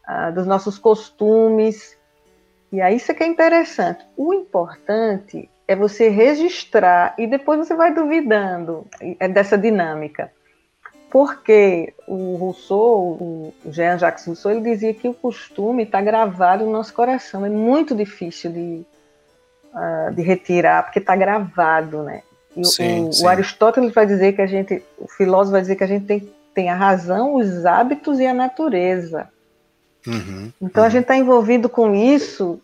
ah, 0.06 0.30
dos 0.30 0.46
nossos 0.46 0.78
costumes. 0.78 1.96
E 2.70 2.80
aí 2.80 2.96
isso 2.96 3.10
é 3.12 3.14
que 3.14 3.22
é 3.22 3.26
interessante. 3.26 4.04
O 4.16 4.34
importante 4.34 5.48
é 5.66 5.74
você 5.74 6.08
registrar 6.08 7.14
e 7.18 7.26
depois 7.26 7.58
você 7.58 7.74
vai 7.74 7.94
duvidando 7.94 8.86
é 9.18 9.28
dessa 9.28 9.56
dinâmica. 9.56 10.30
Porque 11.10 11.94
o 12.08 12.34
Rousseau, 12.34 13.16
o 13.20 13.54
Jean-Jacques 13.66 14.26
Rousseau, 14.26 14.50
ele 14.50 14.62
dizia 14.62 14.92
que 14.92 15.08
o 15.08 15.14
costume 15.14 15.84
está 15.84 16.00
gravado 16.00 16.64
no 16.64 16.72
nosso 16.72 16.92
coração. 16.92 17.46
É 17.46 17.48
muito 17.48 17.94
difícil 17.94 18.50
de, 18.50 18.84
ah, 19.72 20.10
de 20.12 20.22
retirar, 20.22 20.82
porque 20.82 20.98
está 20.98 21.14
gravado, 21.14 22.02
né? 22.02 22.22
E 22.56 22.60
o- 22.60 22.64
Sim, 22.64 23.08
o, 23.08 23.12
sim. 23.12 23.24
o 23.24 23.28
Aristóteles 23.28 23.92
vai 23.92 24.06
dizer 24.06 24.32
que 24.34 24.42
a 24.42 24.46
gente, 24.46 24.82
o 24.98 25.08
filósofo 25.08 25.52
vai 25.52 25.60
dizer 25.60 25.76
que 25.76 25.84
a 25.84 25.88
gente 25.88 26.06
tem, 26.06 26.32
tem 26.54 26.70
a 26.70 26.74
razão, 26.76 27.34
os 27.34 27.66
hábitos 27.66 28.20
e 28.20 28.26
a 28.26 28.34
natureza. 28.34 29.28
Uhum. 30.06 30.52
Então 30.60 30.84
a 30.84 30.88
gente 30.88 31.02
está 31.02 31.16
envolvido 31.16 31.68
com 31.68 31.94
isso, 31.94 32.60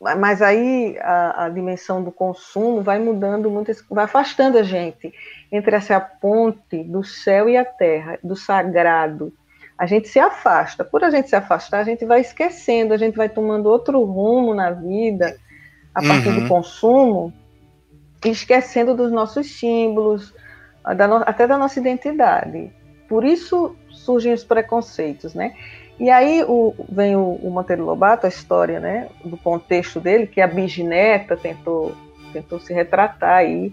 mas 0.00 0.40
aí 0.40 0.96
a, 1.00 1.44
a 1.44 1.48
dimensão 1.48 2.02
do 2.02 2.10
consumo 2.12 2.82
vai 2.82 2.98
mudando 2.98 3.50
muito, 3.50 3.70
vai 3.90 4.04
afastando 4.04 4.58
a 4.58 4.62
gente 4.62 5.12
entre 5.50 5.76
essa 5.76 6.00
ponte 6.00 6.82
do 6.84 7.04
céu 7.04 7.48
e 7.48 7.56
a 7.56 7.64
terra, 7.64 8.18
do 8.22 8.34
sagrado. 8.36 9.32
A 9.78 9.86
gente 9.86 10.08
se 10.08 10.18
afasta. 10.20 10.84
Por 10.84 11.02
a 11.02 11.10
gente 11.10 11.28
se 11.28 11.34
afastar, 11.36 11.80
a 11.80 11.84
gente 11.84 12.04
vai 12.04 12.20
esquecendo, 12.20 12.94
a 12.94 12.96
gente 12.96 13.16
vai 13.16 13.28
tomando 13.28 13.66
outro 13.68 14.02
rumo 14.04 14.54
na 14.54 14.70
vida 14.70 15.36
a 15.94 16.00
partir 16.00 16.28
Uhum. 16.28 16.42
do 16.44 16.48
consumo, 16.48 17.32
esquecendo 18.30 18.94
dos 18.94 19.10
nossos 19.10 19.58
símbolos, 19.58 20.34
da 20.96 21.06
no- 21.06 21.22
até 21.26 21.46
da 21.46 21.56
nossa 21.58 21.78
identidade. 21.78 22.70
Por 23.08 23.24
isso 23.24 23.76
surgem 23.90 24.32
os 24.32 24.44
preconceitos, 24.44 25.34
né? 25.34 25.54
E 25.98 26.10
aí 26.10 26.42
o- 26.48 26.74
vem 26.88 27.14
o, 27.14 27.34
o 27.42 27.50
Monteiro 27.50 27.84
Lobato, 27.84 28.26
a 28.26 28.28
história, 28.28 28.80
né, 28.80 29.08
do 29.24 29.36
contexto 29.36 30.00
dele, 30.00 30.26
que 30.26 30.40
a 30.40 30.46
bisneta 30.46 31.36
tentou, 31.36 31.94
tentou 32.32 32.58
se 32.58 32.72
retratar 32.72 33.36
aí. 33.36 33.72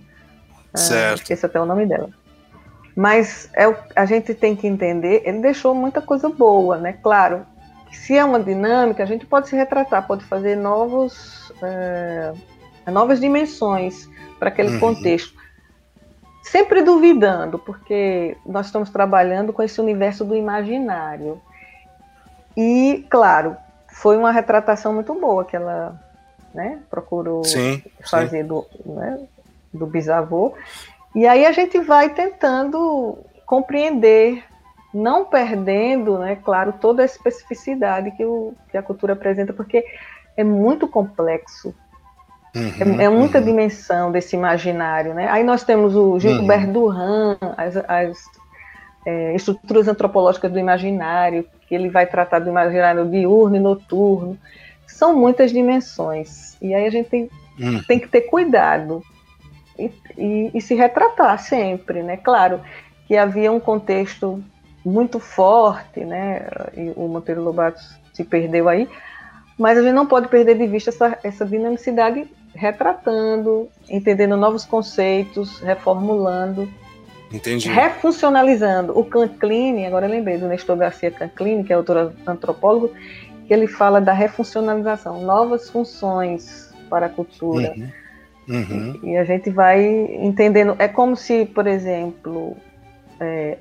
ah, 0.73 0.77
Certo. 0.77 1.15
esqueci 1.21 1.45
até 1.45 1.59
o 1.59 1.65
nome 1.65 1.85
dela. 1.87 2.09
Mas 2.95 3.49
é, 3.55 3.63
a 3.95 4.05
gente 4.05 4.33
tem 4.33 4.55
que 4.55 4.67
entender, 4.67 5.23
ele 5.25 5.39
deixou 5.39 5.73
muita 5.73 6.01
coisa 6.01 6.29
boa, 6.29 6.77
né? 6.77 6.93
Claro, 7.01 7.45
se 7.91 8.15
é 8.17 8.23
uma 8.23 8.39
dinâmica, 8.39 9.01
a 9.01 9.05
gente 9.05 9.25
pode 9.25 9.47
se 9.49 9.55
retratar, 9.55 10.05
pode 10.05 10.23
fazer 10.25 10.55
novos, 10.55 11.51
eh, 11.63 12.33
novas 12.87 13.19
dimensões 13.19 14.07
para 14.39 14.49
aquele 14.49 14.69
Uhum. 14.73 14.79
contexto. 14.79 15.37
Sempre 16.43 16.81
duvidando, 16.81 17.59
porque 17.59 18.35
nós 18.45 18.67
estamos 18.67 18.89
trabalhando 18.89 19.53
com 19.53 19.61
esse 19.61 19.79
universo 19.79 20.23
do 20.23 20.35
imaginário. 20.35 21.39
E, 22.57 23.05
claro, 23.09 23.55
foi 23.89 24.17
uma 24.17 24.31
retratação 24.31 24.93
muito 24.93 25.13
boa 25.13 25.45
que 25.45 25.55
ela 25.55 25.99
né, 26.53 26.79
procurou 26.89 27.43
Sim, 27.43 27.83
fazer 28.09 28.43
do, 28.43 28.65
né, 28.85 29.19
do 29.73 29.85
bisavô. 29.85 30.53
E 31.13 31.27
aí 31.27 31.45
a 31.45 31.51
gente 31.51 31.79
vai 31.79 32.09
tentando 32.09 33.17
compreender, 33.45 34.43
não 34.93 35.25
perdendo, 35.25 36.17
né, 36.17 36.35
claro, 36.43 36.73
toda 36.73 37.01
a 37.01 37.05
especificidade 37.05 38.11
que, 38.11 38.25
o, 38.25 38.53
que 38.71 38.77
a 38.77 38.81
cultura 38.83 39.13
apresenta, 39.13 39.53
porque 39.53 39.85
é 40.35 40.43
muito 40.43 40.87
complexo. 40.87 41.75
Uhum, 42.55 42.99
É, 42.99 43.03
é 43.05 43.09
muita 43.09 43.37
uhum. 43.39 43.45
dimensão 43.45 44.11
desse 44.11 44.35
imaginário, 44.35 45.13
né? 45.13 45.27
Aí 45.29 45.43
nós 45.43 45.63
temos 45.63 45.95
o 45.95 46.13
Uhum. 46.13 46.19
Gilbert 46.19 46.67
Durand, 46.71 47.37
as, 47.57 47.77
as, 47.77 48.17
é, 49.05 49.35
estruturas 49.35 49.87
antropológicas 49.87 50.51
do 50.51 50.59
imaginário, 50.59 51.45
que 51.67 51.75
ele 51.75 51.89
vai 51.89 52.05
tratar 52.07 52.39
do 52.39 52.49
imaginário 52.49 53.05
diurno 53.09 53.55
e 53.55 53.59
noturno. 53.59 54.37
São 54.87 55.15
muitas 55.15 55.51
dimensões. 55.51 56.57
E 56.61 56.73
aí 56.73 56.85
a 56.85 56.89
gente 56.89 57.09
tem, 57.09 57.29
Uhum. 57.59 57.81
tem 57.87 57.99
que 57.99 58.07
ter 58.07 58.21
cuidado 58.21 59.03
e, 59.77 59.91
e- 60.17 60.51
e 60.53 60.61
se 60.61 60.73
retratar 60.75 61.37
sempre, 61.39 62.01
né? 62.01 62.17
Claro 62.17 62.61
que 63.07 63.15
havia 63.15 63.51
um 63.51 63.59
contexto 63.59 64.43
muito 64.83 65.19
forte, 65.19 65.99
né? 66.03 66.47
E 66.75 66.91
o 66.95 67.07
Monteiro 67.07 67.43
Lobato 67.43 67.79
se 68.13 68.23
perdeu 68.23 68.67
aí, 68.67 68.87
mas 69.59 69.77
a 69.77 69.81
gente 69.83 69.93
não 69.93 70.07
pode 70.07 70.29
perder 70.29 70.57
de 70.57 70.65
vista 70.65 70.89
essa, 70.89 71.19
essa 71.21 71.45
dinamicidade 71.45 72.25
retratando, 72.55 73.67
entendendo 73.89 74.37
novos 74.37 74.65
conceitos, 74.65 75.59
reformulando, 75.59 76.67
Entendi. 77.31 77.67
refuncionalizando. 77.69 78.97
O 78.97 79.03
Canclini, 79.03 79.85
agora 79.85 80.07
eu 80.07 80.11
lembrei 80.11 80.37
do 80.37 80.47
Nestor 80.47 80.77
Garcia 80.77 81.11
Canclini, 81.11 81.65
que 81.65 81.73
é 81.73 81.75
autor 81.75 82.13
antropólogo, 82.25 82.91
que 83.45 83.53
ele 83.53 83.67
fala 83.67 83.99
da 83.99 84.13
refuncionalização, 84.13 85.21
novas 85.21 85.69
funções 85.69 86.73
para 86.89 87.07
a 87.07 87.09
cultura. 87.09 87.73
Uhum. 87.75 87.89
Uhum. 88.47 88.99
E 89.03 89.17
a 89.17 89.23
gente 89.25 89.49
vai 89.51 89.85
entendendo. 89.85 90.75
É 90.79 90.87
como 90.87 91.15
se, 91.15 91.45
por 91.45 91.67
exemplo, 91.67 92.57
é, 93.19 93.57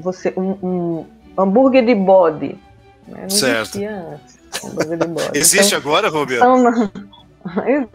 você 0.00 0.32
um, 0.36 0.56
um 0.62 1.06
hambúrguer 1.36 1.84
de 1.84 1.94
bode. 1.94 2.56
Né? 3.06 3.22
Não 3.22 3.30
Certo. 3.30 3.60
existia 3.60 3.90
antes. 3.90 4.43
Existe 5.34 5.74
Então, 5.74 5.78
agora, 5.78 6.08
Rubia? 6.08 6.38
são- 6.38 6.90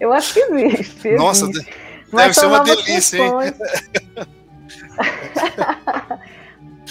Eu 0.00 0.12
acho 0.12 0.34
que 0.34 0.40
existe. 0.40 1.10
Nossa, 1.16 1.44
existe. 1.46 1.72
deve 2.12 2.34
ser 2.34 2.46
uma 2.46 2.60
delícia, 2.60 3.18
hein? 3.18 3.32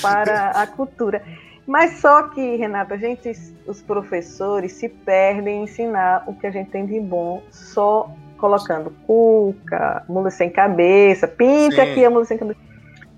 para 0.02 0.50
a 0.52 0.68
cultura. 0.68 1.22
Mas 1.66 2.00
só 2.00 2.24
que, 2.30 2.56
Renata, 2.58 2.94
a 2.94 2.98
gente, 2.98 3.32
os 3.66 3.82
professores 3.82 4.74
se 4.74 4.88
perdem 4.88 5.62
em 5.62 5.64
ensinar 5.64 6.24
o 6.28 6.36
que 6.36 6.46
a 6.46 6.52
gente 6.52 6.70
tem 6.70 6.86
de 6.86 7.00
bom 7.00 7.42
só 7.50 8.12
colocando 8.38 8.92
cuca, 9.08 10.04
mula 10.08 10.30
sem 10.30 10.50
cabeça, 10.50 11.28
pinta 11.28 11.78
Sim. 11.78 11.82
aqui 11.92 12.06
a 12.06 12.10
mula 12.10 12.26
sem 12.26 12.38
cabeça. 12.38 12.60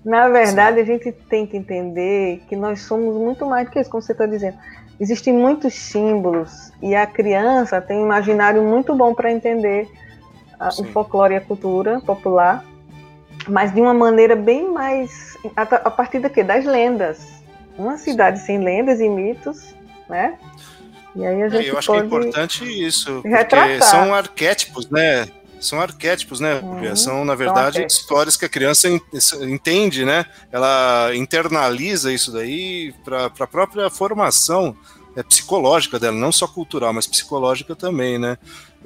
Na 0.04 0.28
verdade, 0.28 0.76
Sim. 0.76 0.82
a 0.82 0.86
gente 0.86 1.12
tem 1.12 1.46
que 1.46 1.56
entender 1.58 2.40
que 2.48 2.56
nós 2.56 2.80
somos 2.82 3.14
muito 3.16 3.44
mais 3.44 3.66
do 3.66 3.72
que 3.72 3.80
isso, 3.80 3.90
como 3.90 4.00
você 4.02 4.12
está 4.12 4.24
dizendo. 4.24 4.56
Existem 5.00 5.32
muitos 5.32 5.74
símbolos 5.74 6.72
e 6.82 6.94
a 6.94 7.06
criança 7.06 7.80
tem 7.80 7.98
um 7.98 8.04
imaginário 8.04 8.62
muito 8.62 8.94
bom 8.94 9.14
para 9.14 9.30
entender 9.30 9.88
a, 10.58 10.68
o 10.68 10.84
folclore 10.84 11.34
e 11.34 11.36
a 11.36 11.40
cultura 11.40 12.00
popular, 12.00 12.64
mas 13.46 13.72
de 13.72 13.80
uma 13.80 13.94
maneira 13.94 14.34
bem 14.34 14.72
mais 14.72 15.38
a, 15.56 15.62
a 15.62 15.90
partir 15.90 16.18
da 16.18 16.28
quê? 16.28 16.42
Das 16.42 16.64
lendas. 16.64 17.38
Uma 17.76 17.96
cidade 17.96 18.40
sem 18.40 18.58
lendas 18.58 18.98
e 18.98 19.08
mitos, 19.08 19.72
né? 20.08 20.36
E 21.14 21.24
aí 21.24 21.42
a 21.42 21.46
é, 21.46 21.50
gente 21.50 21.66
é, 21.66 21.70
eu 21.70 21.78
acho 21.78 21.92
que 21.92 21.98
é 21.98 22.04
importante 22.04 22.86
isso, 22.86 23.22
porque 23.22 23.82
são 23.82 24.12
arquétipos, 24.12 24.90
né? 24.90 25.28
São 25.60 25.80
arquétipos, 25.80 26.40
né? 26.40 26.60
Uhum, 26.60 26.96
são, 26.96 27.24
na 27.24 27.34
verdade, 27.34 27.84
histórias 27.84 28.36
que 28.36 28.44
a 28.44 28.48
criança 28.48 28.88
entende, 29.42 30.04
né? 30.04 30.26
Ela 30.52 31.10
internaliza 31.14 32.12
isso 32.12 32.32
daí 32.32 32.94
para 33.04 33.26
a 33.26 33.46
própria 33.46 33.90
formação 33.90 34.76
é, 35.16 35.22
psicológica 35.22 35.98
dela, 35.98 36.16
não 36.16 36.30
só 36.30 36.46
cultural, 36.46 36.92
mas 36.92 37.06
psicológica 37.06 37.74
também, 37.74 38.18
né? 38.18 38.38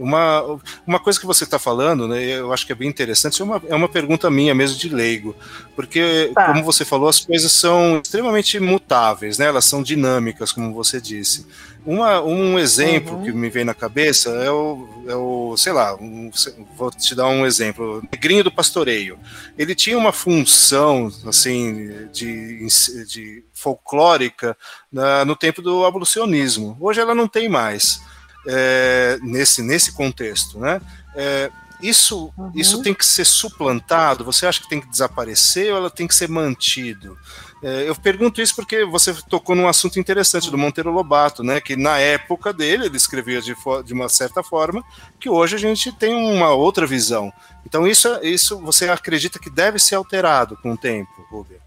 Uma, 0.03 0.59
uma 0.87 0.99
coisa 0.99 1.21
que 1.21 1.27
você 1.27 1.45
está 1.45 1.59
falando, 1.59 2.09
né, 2.09 2.23
eu 2.23 2.53
acho 2.53 2.67
que 2.67 2.73
é 2.73 2.75
bem 2.75 2.89
interessante, 2.89 3.41
é 3.41 3.45
uma, 3.45 3.63
é 3.69 3.75
uma 3.75 3.89
pergunta 3.89 4.31
minha 4.31 4.55
mesmo 4.55 4.77
de 4.77 4.89
leigo, 4.89 5.35
porque, 5.77 6.31
tá. 6.35 6.47
como 6.47 6.65
você 6.65 6.85
falou, 6.85 7.09
as 7.09 7.21
coisas 7.21 7.53
são 7.53 8.01
extremamente 8.03 8.59
mutáveis, 8.59 9.39
né, 9.39 9.47
elas 9.47 9.65
são 9.65 9.83
dinâmicas, 9.83 10.53
como 10.53 10.75
você 10.75 11.01
disse. 11.01 11.47
Uma, 11.85 12.23
um 12.23 12.59
exemplo 12.61 13.17
uhum. 13.17 13.25
que 13.25 13.33
me 13.33 13.51
vem 13.51 13.65
na 13.65 13.75
cabeça 13.75 14.31
é 14.31 14.51
o, 14.51 14.89
é 15.09 15.15
o 15.17 15.57
sei 15.57 15.73
lá, 15.73 15.97
um, 15.97 16.31
vou 16.77 16.93
te 16.93 17.13
dar 17.13 17.27
um 17.27 17.45
exemplo, 17.45 17.99
o 17.99 18.03
Negrinho 18.13 18.45
do 18.45 18.53
Pastoreio. 18.53 19.19
Ele 19.59 19.75
tinha 19.75 19.99
uma 19.99 20.13
função, 20.13 21.13
assim, 21.27 22.09
de, 22.13 22.67
de 23.05 23.45
folclórica 23.53 24.57
na, 24.93 25.25
no 25.25 25.35
tempo 25.35 25.61
do 25.61 25.85
abolicionismo. 25.85 26.77
Hoje 26.81 27.01
ela 27.01 27.17
não 27.17 27.27
tem 27.27 27.49
mais 27.49 28.01
é, 28.47 29.19
nesse, 29.23 29.63
nesse 29.63 29.93
contexto, 29.93 30.59
né? 30.59 30.81
É, 31.15 31.51
isso, 31.83 32.33
uhum. 32.39 32.53
isso 32.55 32.81
tem 32.83 32.95
que 32.95 33.05
ser 33.05 33.25
suplantado? 33.25 34.25
Você 34.25 34.47
acha 34.47 34.61
que 34.61 34.69
tem 34.69 34.81
que 34.81 34.89
desaparecer 34.89 35.73
ou 35.73 35.79
ela 35.79 35.91
tem 35.91 36.07
que 36.07 36.15
ser 36.15 36.29
mantido? 36.29 37.19
É, 37.63 37.89
eu 37.89 37.95
pergunto 37.95 38.41
isso 38.41 38.55
porque 38.55 38.85
você 38.85 39.15
tocou 39.29 39.55
num 39.55 39.69
assunto 39.69 39.99
interessante 39.99 40.51
do 40.51 40.59
Monteiro 40.59 40.93
Lobato, 40.93 41.43
né? 41.43 41.61
Que 41.61 41.77
na 41.77 41.99
época 41.99 42.53
dele 42.53 42.87
ele 42.87 42.97
escrevia 42.97 43.41
de, 43.41 43.55
de 43.85 43.93
uma 43.93 44.09
certa 44.09 44.43
forma, 44.43 44.83
que 45.19 45.29
hoje 45.29 45.57
a 45.57 45.59
gente 45.59 45.93
tem 45.93 46.15
uma 46.15 46.51
outra 46.51 46.87
visão. 46.87 47.33
Então 47.67 47.87
isso, 47.87 48.09
isso 48.23 48.61
você 48.61 48.89
acredita 48.89 49.39
que 49.39 49.51
deve 49.51 49.79
ser 49.79 49.97
alterado 49.97 50.57
com 50.63 50.73
o 50.73 50.79
tempo, 50.79 51.11
Rubem? 51.31 51.59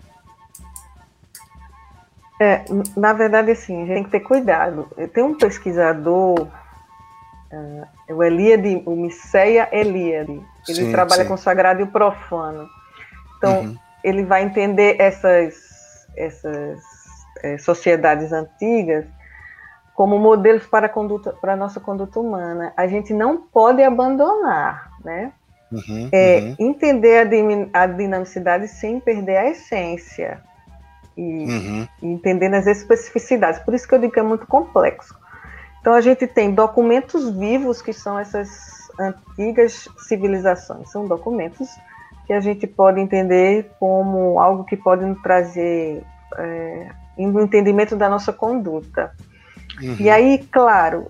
É, 2.42 2.66
na 2.98 3.14
verdade, 3.14 3.52
assim, 3.52 3.84
a 3.84 3.86
gente 3.86 3.94
tem 3.94 4.04
que 4.04 4.12
ter 4.12 4.20
cuidado. 4.20 4.90
Tem 5.14 5.24
um 5.24 5.38
pesquisador 5.38 6.48
o 8.10 8.24
Eliade, 8.24 8.82
o 8.86 8.96
Miceia 8.96 9.70
Eliade. 9.72 10.42
Ele 10.68 10.86
sim, 10.86 10.92
trabalha 10.92 11.24
sim. 11.24 11.28
com 11.28 11.36
o 11.36 11.38
sagrado 11.38 11.82
e 11.82 11.84
o 11.84 11.88
profano. 11.88 12.68
Então, 13.38 13.62
uhum. 13.62 13.78
ele 14.04 14.24
vai 14.24 14.44
entender 14.44 14.96
essas, 15.00 15.56
essas 16.18 16.80
é, 17.44 17.58
sociedades 17.58 18.32
antigas 18.32 19.06
como 19.94 20.20
modelos 20.20 20.66
para 20.68 20.88
a, 20.88 20.90
conduta, 20.90 21.32
para 21.34 21.54
a 21.54 21.56
nossa 21.56 21.80
conduta 21.80 22.20
humana. 22.20 22.74
A 22.76 22.86
gente 22.86 23.14
não 23.14 23.38
pode 23.38 23.82
abandonar, 23.82 24.92
né? 25.04 25.32
Uhum, 25.72 26.10
é, 26.12 26.40
uhum. 26.40 26.56
Entender 26.60 27.28
a, 27.74 27.82
a, 27.82 27.88
dinamicidade 27.88 28.68
sem 28.68 29.00
perder 29.00 29.38
a 29.38 29.50
essência. 29.50 30.42
E, 31.18 31.22
uhum. 31.22 31.88
e 32.02 32.08
entendendo 32.08 32.56
as 32.56 32.68
especificidades. 32.68 33.62
Por 33.62 33.74
isso 33.74 33.88
que 33.88 33.96
eu 33.96 34.00
digo 34.00 34.12
que 34.12 34.20
é 34.20 34.24
muito 34.24 34.46
complexo. 34.46 35.18
Então 35.86 35.94
a 35.94 36.02
gente 36.02 36.26
tem 36.26 36.52
documentos 36.52 37.30
vivos 37.30 37.80
que 37.80 37.94
são 37.94 38.18
essas 38.18 38.50
antigas 39.00 39.88
civilizações, 40.00 40.90
são 40.90 41.06
documentos 41.06 41.70
que 42.26 42.34
a 42.34 42.40
gente 42.40 42.66
pode 42.66 43.00
entender 43.00 43.70
como 43.80 44.40
algo 44.40 44.64
que 44.64 44.76
pode 44.76 45.06
nos 45.06 45.22
trazer 45.22 46.04
é, 46.40 46.90
um 47.16 47.40
entendimento 47.40 47.96
da 47.96 48.10
nossa 48.10 48.34
conduta. 48.34 49.12
Uhum. 49.80 49.96
E 50.00 50.10
aí, 50.10 50.40
claro, 50.52 51.06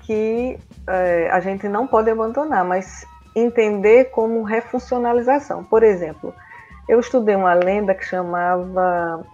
que 0.00 0.58
é, 0.88 1.30
a 1.30 1.38
gente 1.38 1.68
não 1.68 1.86
pode 1.86 2.10
abandonar, 2.10 2.64
mas 2.64 3.06
entender 3.36 4.06
como 4.06 4.42
refuncionalização. 4.42 5.62
Por 5.62 5.84
exemplo, 5.84 6.34
eu 6.88 6.98
estudei 6.98 7.36
uma 7.36 7.54
lenda 7.54 7.94
que 7.94 8.04
chamava 8.04 9.24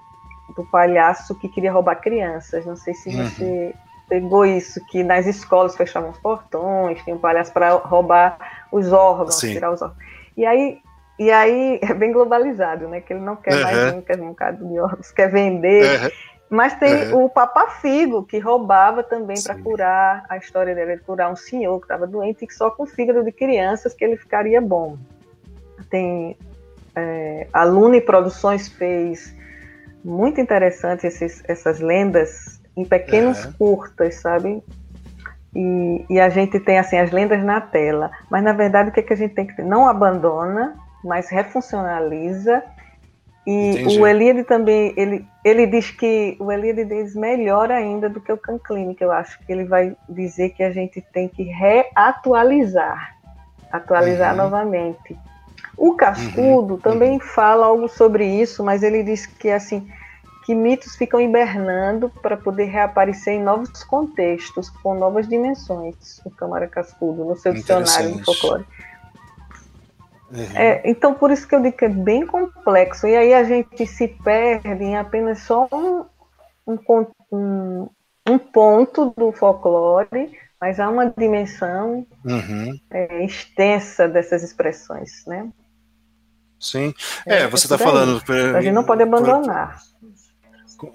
do 0.55 0.63
palhaço 0.67 1.35
que 1.37 1.49
queria 1.49 1.73
roubar 1.73 2.03
crianças. 2.03 2.67
Não 2.67 2.77
sei 2.77 2.93
se 2.93 3.09
uhum. 3.09 3.25
você 3.25 3.75
pegou 4.09 4.45
isso, 4.45 4.81
que 4.87 5.03
nas 5.03 5.27
escolas 5.27 5.77
fechavam 5.77 6.11
os 6.11 6.19
portões, 6.19 7.03
tinha 7.03 7.17
um 7.17 7.19
palhaço 7.19 7.53
para 7.53 7.73
roubar 7.73 8.39
os 8.71 8.93
órgãos, 8.93 9.37
Sim. 9.37 9.53
tirar 9.53 9.73
os 9.73 9.81
órgãos. 9.81 10.03
E 10.37 10.45
aí, 10.45 10.81
e 11.19 11.31
aí 11.31 11.79
é 11.83 11.95
bem 11.95 12.13
globalizado, 12.13 12.89
né? 12.89 13.01
Que 13.01 13.13
ele 13.13 13.21
não 13.21 13.37
quer 13.37 13.55
uhum. 13.55 13.63
mais 13.63 13.95
um, 13.95 14.01
quer 14.01 14.21
um 14.21 14.29
bocado 14.29 14.67
de 14.67 14.79
órgãos, 14.79 15.11
quer 15.11 15.31
vender. 15.31 16.03
Uhum. 16.03 16.11
Mas 16.51 16.75
tem 16.75 17.13
uhum. 17.13 17.25
o 17.25 17.31
Papa 17.31 17.69
Figo, 17.81 18.25
que 18.25 18.39
roubava 18.39 19.03
também 19.03 19.43
para 19.43 19.57
curar 19.57 20.25
a 20.29 20.37
história 20.37 20.75
dele, 20.75 20.99
curar 20.99 21.33
um 21.33 21.37
senhor 21.37 21.79
que 21.79 21.85
estava 21.85 22.07
doente 22.07 22.45
e 22.45 22.47
que 22.47 22.55
só 22.55 22.71
com 22.71 22.87
fígado 22.87 23.25
de 23.25 23.33
crianças 23.33 23.95
que 23.95 24.05
ele 24.05 24.17
ficaria 24.17 24.61
bom. 24.61 24.97
Tem 25.91 26.37
é, 26.95 27.49
a 27.53 27.65
Lune 27.65 28.01
Produções 28.01 28.69
fez 28.69 29.35
muito 30.05 30.41
interessante 30.41 31.07
esses, 31.07 31.43
essas 31.49 31.81
lendas 31.81 32.61
em 32.77 32.85
pequenos 32.85 33.45
curtas, 33.57 34.17
sabe? 34.17 34.63
E, 35.55 36.05
e, 36.11 36.21
a 36.21 36.29
gente 36.29 36.59
tem 36.59 36.79
assim 36.79 36.99
as 36.99 37.13
lendas 37.13 37.43
na 37.45 37.61
tela, 37.61 38.11
mas 38.29 38.43
na 38.43 38.53
verdade 38.53 38.91
o 38.91 38.93
que, 38.93 39.01
é 39.01 39.03
que 39.03 39.13
a 39.13 39.17
gente 39.17 39.35
tem 39.35 39.47
que 39.47 39.55
ter? 39.55 39.65
Não 39.65 39.89
abandona, 39.89 40.75
mas 41.05 41.29
refuncionaliza. 41.31 42.63
E 43.47 43.71
Entendi. 43.71 44.01
o 44.01 44.07
Eliade 44.07 44.43
também, 44.43 44.93
ele, 44.97 45.25
ele 45.45 45.67
diz 45.67 45.91
que 45.91 46.37
o 46.41 46.51
Eliade 46.51 46.85
diz 46.87 47.15
melhor 47.15 47.71
ainda 47.71 48.09
do 48.09 48.21
que 48.21 48.33
o 48.33 48.39
Canclini, 48.39 48.95
que 48.95 49.05
eu 49.05 49.13
acho 49.13 49.39
que 49.45 49.53
ele 49.53 49.65
vai 49.65 49.95
dizer 50.09 50.51
que 50.51 50.63
a 50.63 50.73
gente 50.73 51.01
tem 51.13 51.29
que 51.29 51.43
reatualizar, 51.45 53.15
atualizar 53.71 54.31
uhum. 54.31 54.39
novamente. 54.39 55.17
O 55.77 55.95
Cascudo 55.95 56.75
uhum. 56.75 56.81
também 56.81 57.13
uhum. 57.13 57.21
fala 57.21 57.67
algo 57.67 57.87
sobre 57.87 58.27
isso, 58.27 58.65
mas 58.65 58.83
ele 58.83 59.03
diz 59.03 59.27
que 59.27 59.51
assim 59.51 59.87
que 60.45 60.55
mitos 60.55 60.95
ficam 60.95 61.21
hibernando 61.21 62.11
para 62.23 62.37
poder 62.37 62.65
reaparecer 62.65 63.35
em 63.35 63.43
novos 63.43 63.83
contextos, 63.83 64.69
com 64.69 64.95
novas 64.95 65.27
dimensões, 65.27 66.21
o 66.25 66.31
Câmara 66.31 66.69
Cascudo, 66.69 67.25
no 67.25 67.37
seu 67.37 67.55
dicionário 67.55 68.13
de 68.13 68.25
folclore. 68.25 68.65
Uhum. 70.31 70.57
É, 70.57 70.83
então, 70.85 71.15
por 71.15 71.31
isso 71.31 71.49
que 71.49 71.55
eu 71.55 71.63
digo 71.63 71.77
que 71.77 71.85
é 71.87 71.89
bem 71.89 72.27
complexo. 72.27 73.07
E 73.07 73.17
aí 73.17 73.33
a 73.33 73.45
gente 73.45 73.87
se 73.87 74.09
perde 74.09 74.85
em 74.85 74.97
apenas 74.97 75.41
só 75.41 75.67
um, 75.73 76.05
um, 76.67 76.79
um, 77.33 77.89
um 78.29 78.39
ponto 78.39 79.15
do 79.17 79.33
folclore, 79.33 80.31
mas 80.61 80.79
há 80.79 80.91
uma 80.91 81.09
dimensão 81.11 82.07
uhum. 82.25 82.79
é, 82.91 83.25
extensa 83.25 84.07
dessas 84.09 84.43
expressões, 84.43 85.25
né? 85.27 85.49
Sim. 86.59 86.95
É, 87.27 87.43
é 87.43 87.49
você 87.49 87.67
está 87.67 87.79
falando. 87.79 88.23
A 88.57 88.61
gente 88.61 88.75
não 88.75 88.85
pode 88.85 89.03
abandonar. 89.03 89.79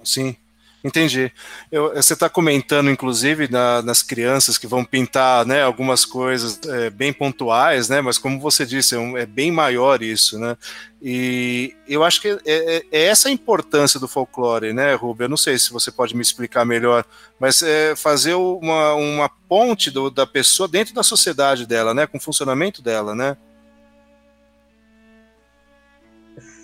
Sim, 0.04 0.36
entendi. 0.84 1.32
Eu, 1.70 1.94
você 1.94 2.14
está 2.14 2.28
comentando, 2.28 2.90
inclusive, 2.90 3.50
na, 3.50 3.82
nas 3.82 4.02
crianças 4.02 4.58
que 4.58 4.66
vão 4.66 4.84
pintar 4.84 5.44
né, 5.46 5.62
algumas 5.62 6.04
coisas 6.04 6.60
é, 6.66 6.90
bem 6.90 7.12
pontuais, 7.12 7.88
né? 7.88 8.00
Mas 8.00 8.18
como 8.18 8.40
você 8.40 8.64
disse, 8.66 8.94
é, 8.94 8.98
um, 8.98 9.16
é, 9.16 9.26
bem 9.26 9.50
maior 9.50 10.02
isso, 10.02 10.38
né? 10.38 10.56
E 11.02 11.74
eu 11.88 12.04
acho 12.04 12.20
que 12.20 12.28
é, 12.28 12.38
é, 12.44 12.84
é, 12.92 13.04
essa 13.06 13.28
a 13.28 13.32
importância 13.32 13.98
do 13.98 14.08
folclore, 14.08 14.72
né, 14.72 14.94
Rubia? 14.94 15.24
Eu 15.24 15.30
não 15.30 15.36
sei 15.36 15.58
se 15.58 15.72
você 15.72 15.90
pode 15.90 16.14
me 16.14 16.22
explicar 16.22 16.64
melhor, 16.64 17.04
mas 17.38 17.62
é 17.62 17.96
fazer 17.96 18.34
uma, 18.34 18.94
uma 18.94 19.28
ponte 19.48 19.90
do, 19.90 20.10
da 20.10 20.26
pessoa 20.26 20.68
dentro 20.68 20.94
da 20.94 21.02
sociedade 21.02 21.66
dela, 21.66 21.94
né? 21.94 22.06
Com 22.06 22.18
o 22.18 22.20
funcionamento 22.20 22.82
dela, 22.82 23.14
né? 23.14 23.36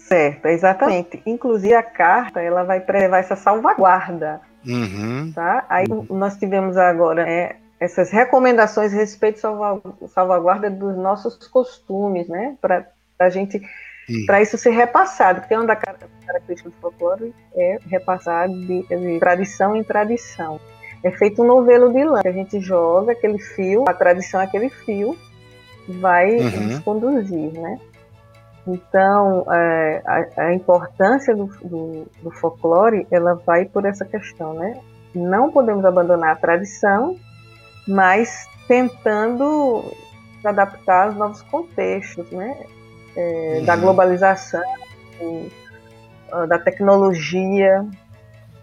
Certo, 0.06 0.46
exatamente. 0.46 1.20
Inclusive 1.26 1.74
a 1.74 1.82
carta 1.82 2.40
ela 2.40 2.62
vai 2.62 2.80
preservar 2.80 3.18
essa 3.18 3.36
salvaguarda. 3.36 4.40
Uhum. 4.64 5.32
Tá? 5.34 5.64
Aí 5.68 5.86
nós 6.10 6.36
tivemos 6.36 6.76
agora 6.76 7.28
é, 7.28 7.56
essas 7.78 8.10
recomendações 8.10 8.92
a 8.92 8.96
respeito 8.96 9.36
de 9.36 10.08
salvaguarda 10.08 10.70
dos 10.70 10.96
nossos 10.96 11.36
costumes, 11.48 12.28
né? 12.28 12.56
Para 12.60 12.86
a 13.18 13.28
gente, 13.28 13.58
uhum. 13.58 14.26
para 14.26 14.40
isso 14.40 14.56
ser 14.56 14.70
repassado, 14.70 15.40
porque 15.40 15.54
uma 15.54 15.66
das 15.66 15.78
características 15.78 16.72
do 16.72 16.80
folclore 16.80 17.34
é 17.54 17.78
repassar 17.86 18.48
de, 18.48 18.82
de 18.88 19.18
tradição 19.18 19.76
em 19.76 19.82
tradição. 19.82 20.60
É 21.02 21.10
feito 21.10 21.42
um 21.42 21.46
novelo 21.46 21.92
de 21.92 22.04
lã, 22.04 22.20
que 22.20 22.28
a 22.28 22.32
gente 22.32 22.58
joga 22.60 23.12
aquele 23.12 23.38
fio, 23.38 23.84
a 23.88 23.94
tradição 23.94 24.40
é 24.40 24.44
aquele 24.44 24.70
fio 24.70 25.16
vai 25.88 26.36
uhum. 26.36 26.60
nos 26.62 26.78
conduzir, 26.80 27.52
né? 27.52 27.78
Então, 28.66 29.46
é, 29.52 30.02
a, 30.04 30.42
a, 30.42 30.54
importância 30.54 31.34
do, 31.34 31.46
do, 31.62 32.06
do, 32.20 32.30
folclore, 32.32 33.06
ela 33.12 33.34
vai 33.46 33.64
por 33.64 33.84
essa 33.84 34.04
questão, 34.04 34.54
né? 34.54 34.80
Não 35.14 35.52
podemos 35.52 35.84
abandonar 35.84 36.32
a 36.32 36.36
tradição, 36.36 37.16
mas 37.86 38.48
tentando 38.66 39.84
se 40.40 40.48
adaptar 40.48 41.06
aos 41.06 41.16
novos 41.16 41.42
contextos, 41.42 42.28
né? 42.32 42.56
É, 43.16 43.58
uhum. 43.58 43.64
Da 43.64 43.76
globalização, 43.76 44.74
ah, 46.32 46.46
da 46.46 46.58
tecnologia. 46.58 47.86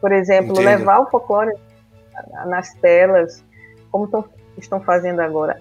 Por 0.01 0.11
exemplo, 0.11 0.51
Entendo. 0.51 0.65
levar 0.65 0.99
o 0.99 1.09
folclore 1.09 1.53
nas 2.45 2.73
telas, 2.73 3.41
como 3.89 4.05
tão, 4.07 4.25
estão 4.57 4.81
fazendo 4.81 5.21
agora 5.21 5.57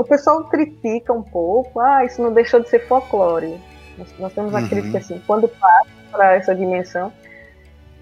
o 0.00 0.04
pessoal 0.04 0.44
critica 0.44 1.12
um 1.12 1.22
pouco, 1.22 1.78
ah, 1.78 2.04
isso 2.06 2.22
não 2.22 2.32
deixou 2.32 2.60
de 2.60 2.70
ser 2.70 2.86
folclore. 2.86 3.60
Nós, 3.98 4.08
nós 4.18 4.32
temos 4.32 4.54
a 4.54 4.60
uhum. 4.60 4.68
crítica 4.68 4.96
assim, 4.96 5.22
quando 5.26 5.46
passa 5.46 5.90
para 6.10 6.34
essa 6.36 6.54
dimensão, 6.54 7.12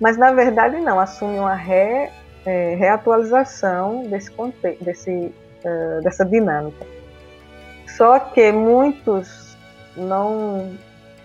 mas 0.00 0.16
na 0.16 0.30
verdade 0.32 0.80
não, 0.80 1.00
assume 1.00 1.40
uma 1.40 1.56
re, 1.56 2.08
é, 2.46 2.76
reatualização 2.76 4.04
desse, 4.04 4.30
desse, 4.80 5.10
uh, 5.10 6.02
dessa 6.02 6.24
dinâmica. 6.24 6.86
Só 7.96 8.20
que 8.20 8.52
muitos 8.52 9.56
não 9.96 10.70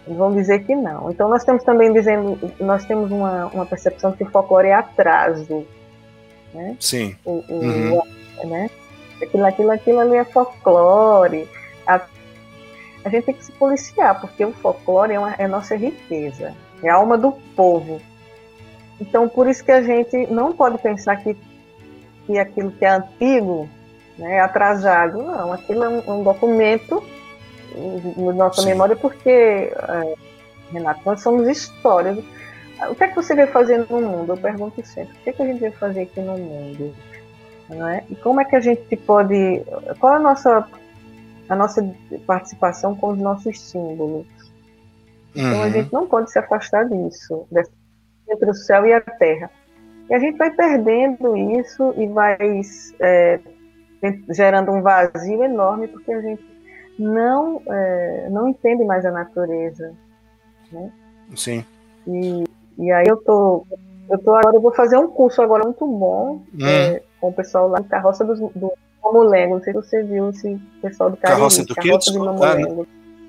vão 0.08 0.34
dizer 0.34 0.64
que 0.64 0.76
não. 0.76 1.12
Então 1.12 1.30
nós 1.30 1.44
temos 1.44 1.64
também 1.64 1.94
dizendo, 1.94 2.52
nós 2.60 2.84
temos 2.86 3.12
uma, 3.12 3.46
uma 3.46 3.66
percepção 3.66 4.12
que 4.12 4.24
o 4.24 4.30
folclore 4.32 4.70
é 4.70 4.74
atraso. 4.74 5.68
Né? 6.52 6.76
Sim. 6.80 7.16
O, 7.24 7.44
o, 7.48 7.54
uhum. 7.54 8.02
né? 8.46 8.72
Aquilo, 9.24 9.46
aquilo, 9.46 9.72
aquilo 9.72 10.00
ali 10.00 10.16
é 10.16 10.26
folclore. 10.26 11.48
A, 11.88 12.02
a 13.06 13.10
gente 13.10 13.26
tem 13.26 13.36
que 13.36 13.46
se 13.46 13.52
policiar, 13.54 14.20
porque 14.20 14.44
o 14.46 14.54
folclore 14.54 15.14
é, 15.14 15.20
uma, 15.20 15.34
é 15.38 15.48
nossa 15.48 15.76
riqueza, 15.76 16.54
é 16.82 16.90
a 16.90 16.96
alma 16.96 17.18
do 17.18 17.32
povo. 17.56 18.02
Então, 19.00 19.28
por 19.28 19.48
isso 19.48 19.64
que 19.64 19.72
a 19.72 19.82
gente 19.82 20.28
não 20.28 20.54
pode 20.54 20.78
pensar 20.78 21.18
que, 21.18 21.36
que 22.26 22.38
aquilo 22.38 22.72
que 22.72 22.86
é 22.86 22.90
antigo 22.90 23.68
né, 24.18 24.36
é 24.36 24.40
atrasado. 24.40 25.22
Não, 25.22 25.52
aquilo 25.52 25.84
é 25.84 25.90
um, 25.90 26.20
um 26.20 26.24
documento 26.24 27.04
na 28.18 28.34
nossa 28.34 28.62
Sim. 28.62 28.70
memória, 28.70 28.96
porque, 28.96 29.30
é, 29.30 30.16
Renato, 30.72 31.02
nós 31.06 31.22
somos 31.22 31.48
histórias. 31.48 32.18
O 32.90 32.96
que 32.96 33.04
é 33.04 33.08
que 33.08 33.16
você 33.16 33.36
veio 33.36 33.48
fazer 33.48 33.86
no 33.90 34.02
mundo? 34.02 34.34
Eu 34.34 34.38
pergunto 34.38 34.86
sempre. 34.86 35.14
O 35.14 35.24
que 35.24 35.30
é 35.30 35.34
que 35.34 35.42
a 35.42 35.46
gente 35.46 35.60
veio 35.60 35.74
fazer 35.74 36.02
aqui 36.02 36.20
no 36.20 36.38
mundo? 36.38 36.94
Não 37.70 37.88
é? 37.88 38.04
E 38.10 38.16
como 38.16 38.42
é 38.42 38.46
que 38.46 38.56
a 38.56 38.60
gente 38.60 38.96
pode, 38.98 39.64
qual 40.00 40.14
a 40.14 40.20
nossa 40.20 40.68
a 41.50 41.56
nossa 41.56 41.86
participação 42.26 42.96
com 42.96 43.12
os 43.12 43.18
nossos 43.18 43.60
símbolos? 43.60 44.26
Então 45.36 45.58
uhum. 45.58 45.64
a 45.64 45.70
gente 45.70 45.92
não 45.92 46.08
pode 46.08 46.32
se 46.32 46.40
afastar 46.40 46.88
disso, 46.88 47.48
entre 48.30 48.50
o 48.50 48.54
céu 48.54 48.86
e 48.86 48.94
a 48.94 49.02
terra. 49.02 49.50
E 50.10 50.14
a 50.14 50.20
gente 50.20 50.38
vai 50.38 50.52
perdendo 50.52 51.36
isso 51.36 51.94
e 51.98 52.08
vai 52.08 52.38
é, 53.00 53.40
gerando 54.30 54.72
um 54.72 54.82
vazio 54.82 55.44
enorme 55.44 55.88
porque 55.88 56.12
a 56.12 56.22
gente 56.22 56.44
não 57.00 57.62
é, 57.68 58.30
não 58.30 58.48
entende 58.48 58.84
mais 58.84 59.06
a 59.06 59.12
natureza, 59.12 59.94
né? 60.72 60.92
Sim. 61.36 61.66
E, 62.06 62.44
e 62.78 62.92
aí 62.92 63.08
eu 63.08 63.18
tô 63.18 63.66
eu 64.10 64.18
tô 64.20 64.36
agora 64.36 64.58
eu 64.58 64.62
vou 64.62 64.74
fazer 64.74 64.98
um 64.98 65.08
curso 65.08 65.42
agora 65.42 65.64
muito 65.64 65.86
bom. 65.88 66.44
Hum. 66.54 66.66
É, 66.66 67.02
com 67.24 67.30
o 67.30 67.34
pessoal 67.34 67.70
lá 67.70 67.80
do 67.80 67.88
Carroça 67.88 68.26
do, 68.26 68.52
do 68.54 68.74
Mamulengo. 69.02 69.56
Não 69.56 69.64
sei 69.64 69.72
se 69.72 69.80
você 69.80 70.04
viu 70.04 70.30
esse 70.30 70.60
pessoal 70.82 71.10
do 71.10 71.16
Cariri. 71.16 71.40
Carroça 71.40 71.64
do 71.64 71.74
Carroça 71.74 72.12
de 72.12 72.20
Mamulengo. 72.20 72.86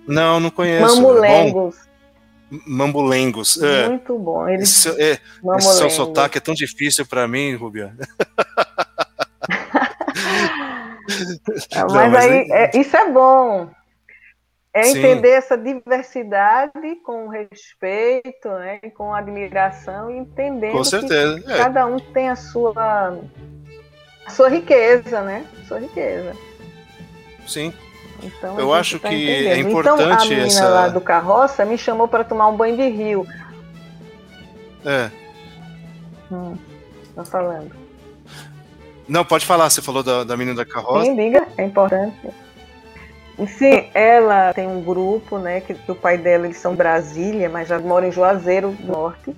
não, 0.08 0.40
não 0.40 0.50
conheço. 0.50 0.96
Mamulengos. 0.96 1.76
É 1.76 2.56
Mambulengos. 2.66 3.62
É. 3.62 3.88
Muito 3.88 4.18
bom. 4.18 4.48
Eles... 4.48 4.84
Esse, 4.84 5.00
é, 5.00 5.20
esse 5.58 5.78
seu 5.78 5.88
sotaque 5.88 6.38
é 6.38 6.40
tão 6.40 6.54
difícil 6.54 7.06
para 7.06 7.28
mim, 7.28 7.54
Rubia. 7.54 7.94
mas, 11.72 11.92
não, 11.92 12.10
mas, 12.10 12.16
aí, 12.16 12.50
é, 12.50 12.76
isso 12.76 12.96
é 12.96 13.12
bom. 13.12 13.70
É 14.74 14.82
Sim. 14.82 14.98
entender 14.98 15.30
essa 15.30 15.56
diversidade 15.56 16.96
com 17.04 17.28
respeito, 17.28 18.48
né, 18.48 18.80
com 18.96 19.14
admiração 19.14 20.10
e 20.10 20.16
entendendo 20.16 20.82
que 20.82 21.52
é. 21.52 21.58
cada 21.58 21.86
um 21.86 22.00
tem 22.00 22.28
a 22.28 22.34
sua 22.34 23.20
sua 24.28 24.48
riqueza, 24.48 25.22
né? 25.22 25.44
Sua 25.66 25.78
riqueza. 25.78 26.36
Sim. 27.46 27.72
Então, 28.22 28.58
eu 28.58 28.72
acho 28.72 28.98
tá 28.98 29.08
que 29.08 29.14
entendendo. 29.14 29.52
é 29.52 29.58
importante 29.58 30.02
então, 30.02 30.12
a 30.12 30.24
menina 30.24 30.46
essa... 30.46 30.68
lá 30.68 30.88
do 30.88 31.00
carroça 31.00 31.64
me 31.64 31.76
chamou 31.76 32.08
para 32.08 32.24
tomar 32.24 32.48
um 32.48 32.56
banho 32.56 32.76
de 32.76 32.88
rio. 32.88 33.26
É. 34.84 35.10
Hum, 36.30 36.56
tá 37.14 37.24
falando. 37.24 37.70
Não, 39.06 39.24
pode 39.24 39.44
falar, 39.44 39.68
você 39.68 39.82
falou 39.82 40.02
da, 40.02 40.24
da 40.24 40.36
menina 40.36 40.56
da 40.56 40.64
carroça. 40.64 41.04
Sim, 41.04 41.16
diga, 41.16 41.46
é 41.58 41.64
importante. 41.64 42.16
Sim, 43.58 43.88
ela 43.92 44.54
tem 44.54 44.66
um 44.66 44.80
grupo, 44.80 45.38
né, 45.38 45.60
que, 45.60 45.74
que 45.74 45.90
o 45.90 45.94
pai 45.94 46.16
dela, 46.16 46.46
eles 46.46 46.58
são 46.58 46.74
Brasília, 46.74 47.48
mas 47.48 47.68
já 47.68 47.78
moram 47.78 48.08
em 48.08 48.12
Juazeiro 48.12 48.70
do 48.70 48.86
Norte. 48.86 49.36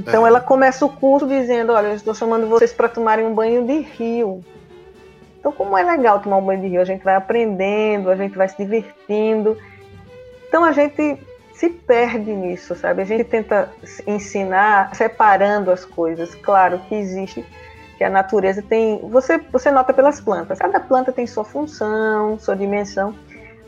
Então 0.00 0.24
é. 0.24 0.28
ela 0.28 0.40
começa 0.40 0.84
o 0.84 0.88
curso 0.88 1.26
dizendo, 1.26 1.72
olha, 1.72 1.88
eu 1.88 1.94
estou 1.94 2.14
chamando 2.14 2.46
vocês 2.46 2.72
para 2.72 2.88
tomarem 2.88 3.26
um 3.26 3.34
banho 3.34 3.66
de 3.66 3.80
rio. 3.80 4.42
Então 5.38 5.52
como 5.52 5.76
é 5.76 5.82
legal 5.82 6.20
tomar 6.20 6.38
um 6.38 6.44
banho 6.44 6.60
de 6.60 6.68
rio, 6.68 6.80
a 6.80 6.84
gente 6.84 7.04
vai 7.04 7.14
aprendendo, 7.14 8.10
a 8.10 8.16
gente 8.16 8.36
vai 8.36 8.48
se 8.48 8.56
divertindo. 8.56 9.56
Então 10.48 10.64
a 10.64 10.72
gente 10.72 11.18
se 11.54 11.68
perde 11.68 12.32
nisso, 12.32 12.74
sabe? 12.74 13.02
A 13.02 13.04
gente 13.04 13.24
tenta 13.24 13.68
ensinar 14.06 14.94
separando 14.94 15.70
as 15.70 15.84
coisas. 15.84 16.34
Claro 16.34 16.80
que 16.88 16.94
existe 16.94 17.44
que 17.98 18.04
a 18.04 18.08
natureza 18.08 18.62
tem, 18.62 18.98
você 19.10 19.36
você 19.36 19.70
nota 19.70 19.92
pelas 19.92 20.20
plantas. 20.20 20.58
Cada 20.58 20.80
planta 20.80 21.12
tem 21.12 21.26
sua 21.26 21.44
função, 21.44 22.38
sua 22.38 22.56
dimensão, 22.56 23.14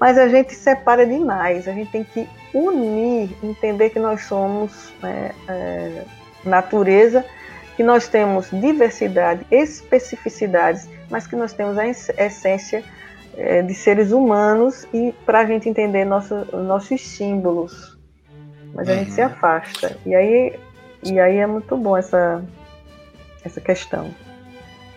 mas 0.01 0.17
a 0.17 0.27
gente 0.27 0.55
separa 0.55 1.05
demais. 1.05 1.69
A 1.69 1.73
gente 1.73 1.93
tem 1.93 2.03
que 2.03 2.27
unir, 2.55 3.31
entender 3.43 3.91
que 3.91 3.99
nós 3.99 4.23
somos 4.25 4.93
é, 5.03 5.33
é, 5.49 6.05
natureza, 6.45 7.25
que 7.77 7.83
nós 7.83 8.09
temos 8.09 8.49
diversidade, 8.51 9.47
especificidades, 9.51 10.89
mas 11.11 11.27
que 11.27 11.37
nós 11.37 11.53
temos 11.53 11.79
a 11.79 11.87
essência 11.87 12.85
é, 13.37 13.63
de 13.63 13.75
seres 13.75 14.13
humanos 14.13 14.87
e 14.93 15.15
para 15.25 15.41
a 15.41 15.47
gente 15.47 15.69
entender 15.69 16.05
nosso, 16.05 16.35
nossos 16.53 17.01
símbolos. 17.01 17.97
Mas 18.75 18.89
a 18.89 18.93
uhum. 18.93 18.99
gente 18.99 19.13
se 19.13 19.21
uhum. 19.21 19.27
afasta. 19.27 19.97
E 20.05 20.15
aí, 20.15 20.59
e 21.03 21.19
aí 21.19 21.37
é 21.39 21.47
muito 21.47 21.77
bom 21.77 21.97
essa, 21.97 22.43
essa 23.45 23.61
questão. 23.61 24.11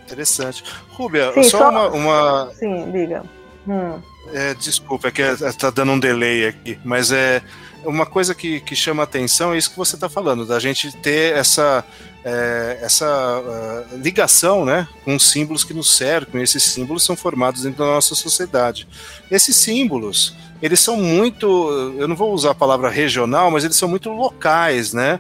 Interessante. 0.04 0.64
Rúbia, 0.90 1.34
Sim, 1.34 1.44
só, 1.44 1.58
só, 1.58 1.70
uma, 1.70 1.88
uma. 1.90 2.52
Sim, 2.54 2.92
diga. 2.92 3.24
Hum. 3.68 4.00
É, 4.34 4.54
desculpa, 4.54 5.08
é 5.08 5.12
que 5.12 5.22
está 5.22 5.70
dando 5.70 5.94
um 5.94 6.00
delay 6.00 6.48
aqui, 6.48 6.80
mas 6.84 7.12
é 7.12 7.42
uma 7.86 8.06
coisa 8.06 8.34
que, 8.34 8.60
que 8.60 8.76
chama 8.76 9.04
atenção 9.04 9.54
é 9.54 9.58
isso 9.58 9.72
que 9.72 9.78
você 9.78 9.96
está 9.96 10.10
falando, 10.10 10.46
da 10.46 10.60
gente 10.60 10.92
ter 10.98 11.36
essa, 11.36 11.84
é, 12.24 12.80
essa 12.82 13.06
uh, 13.40 13.98
ligação 13.98 14.66
né, 14.66 14.88
com 15.04 15.16
os 15.16 15.30
símbolos 15.30 15.64
que 15.64 15.74
nos 15.74 15.96
cercam, 15.96 16.40
e 16.40 16.44
esses 16.44 16.64
símbolos 16.64 17.04
são 17.04 17.16
formados 17.16 17.64
dentro 17.64 17.80
da 17.80 17.92
nossa 17.92 18.16
sociedade. 18.16 18.88
Esses 19.30 19.56
símbolos, 19.56 20.36
eles 20.62 20.80
são 20.80 20.98
muito, 20.98 21.94
eu 21.98 22.08
não 22.08 22.16
vou 22.16 22.34
usar 22.34 22.52
a 22.52 22.56
palavra 22.56 22.90
regional, 22.90 23.52
mas 23.52 23.64
eles 23.64 23.78
são 23.78 23.88
muito 23.88 24.10
locais, 24.10 24.94
né? 24.94 25.20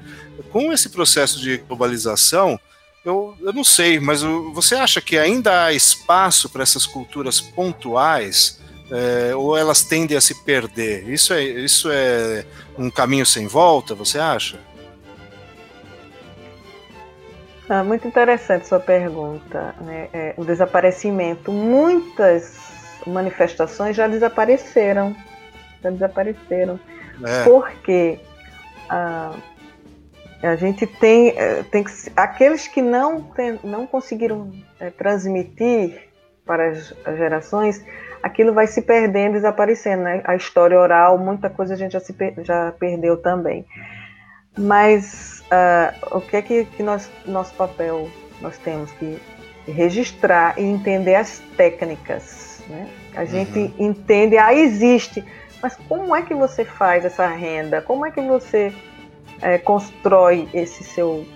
Com 0.51 0.71
esse 0.73 0.89
processo 0.89 1.39
de 1.39 1.57
globalização, 1.57 2.59
eu, 3.05 3.37
eu 3.39 3.53
não 3.53 3.63
sei, 3.63 3.99
mas 3.99 4.23
você 4.53 4.73
acha 4.73 4.99
que 4.99 5.15
ainda 5.15 5.65
há 5.65 5.73
espaço 5.73 6.49
para 6.49 6.63
essas 6.63 6.87
culturas 6.87 7.39
pontuais? 7.39 8.59
É, 8.91 9.35
ou 9.35 9.57
elas 9.57 9.83
tendem 9.83 10.15
a 10.15 10.21
se 10.21 10.43
perder? 10.43 11.09
Isso 11.09 11.33
é, 11.33 11.43
isso 11.43 11.89
é 11.91 12.45
um 12.77 12.89
caminho 12.89 13.25
sem 13.25 13.47
volta, 13.47 13.95
você 13.95 14.19
acha? 14.19 14.59
Ah, 17.67 17.83
muito 17.83 18.07
interessante 18.07 18.67
sua 18.67 18.79
pergunta. 18.79 19.73
Né? 19.81 20.07
É, 20.13 20.33
o 20.37 20.45
desaparecimento. 20.45 21.51
Muitas 21.51 22.57
manifestações 23.07 23.95
já 23.95 24.07
desapareceram. 24.07 25.15
Já 25.81 25.89
desapareceram. 25.89 26.79
É. 27.23 27.43
Porque 27.43 28.19
a, 28.87 29.33
a 30.43 30.55
gente 30.55 30.85
tem, 30.85 31.29
é, 31.29 31.63
tem 31.63 31.83
que, 31.83 31.91
aqueles 32.15 32.67
que 32.67 32.81
não, 32.81 33.21
tem, 33.21 33.59
não 33.63 33.87
conseguiram 33.87 34.51
é, 34.79 34.91
transmitir 34.91 36.09
para 36.45 36.69
as 36.69 37.17
gerações 37.17 37.83
aquilo 38.25 38.53
vai 38.53 38.65
se 38.65 38.81
perdendo, 38.81 39.33
desaparecendo, 39.33 40.01
né? 40.01 40.21
A 40.23 40.35
história 40.35 40.79
oral, 40.79 41.15
muita 41.15 41.47
coisa 41.47 41.75
a 41.75 41.77
gente 41.77 41.91
já, 41.91 41.99
se, 41.99 42.15
já 42.39 42.71
perdeu 42.71 43.17
também. 43.17 43.63
Mas 44.57 45.43
uh, 45.51 46.17
o 46.17 46.21
que 46.21 46.35
é 46.35 46.41
que, 46.41 46.65
que 46.65 46.81
nós, 46.81 47.07
nosso 47.23 47.53
papel 47.53 48.09
nós 48.41 48.57
temos 48.57 48.91
que 48.93 49.21
registrar 49.67 50.57
e 50.57 50.63
entender 50.63 51.13
as 51.13 51.37
técnicas, 51.55 52.63
né? 52.67 52.89
A 53.15 53.25
gente 53.25 53.59
uhum. 53.59 53.73
entende, 53.77 54.39
ah, 54.39 54.55
existe, 54.55 55.23
mas 55.61 55.75
como 55.87 56.15
é 56.15 56.23
que 56.23 56.33
você 56.33 56.65
faz 56.65 57.05
essa 57.05 57.27
renda? 57.27 57.79
Como 57.79 58.07
é 58.07 58.11
que 58.11 58.21
você 58.21 58.73
é, 59.39 59.59
constrói 59.59 60.49
esse 60.51 60.83
seu, 60.83 61.27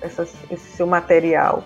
essa, 0.00 0.22
esse 0.50 0.70
seu 0.74 0.86
material 0.86 1.64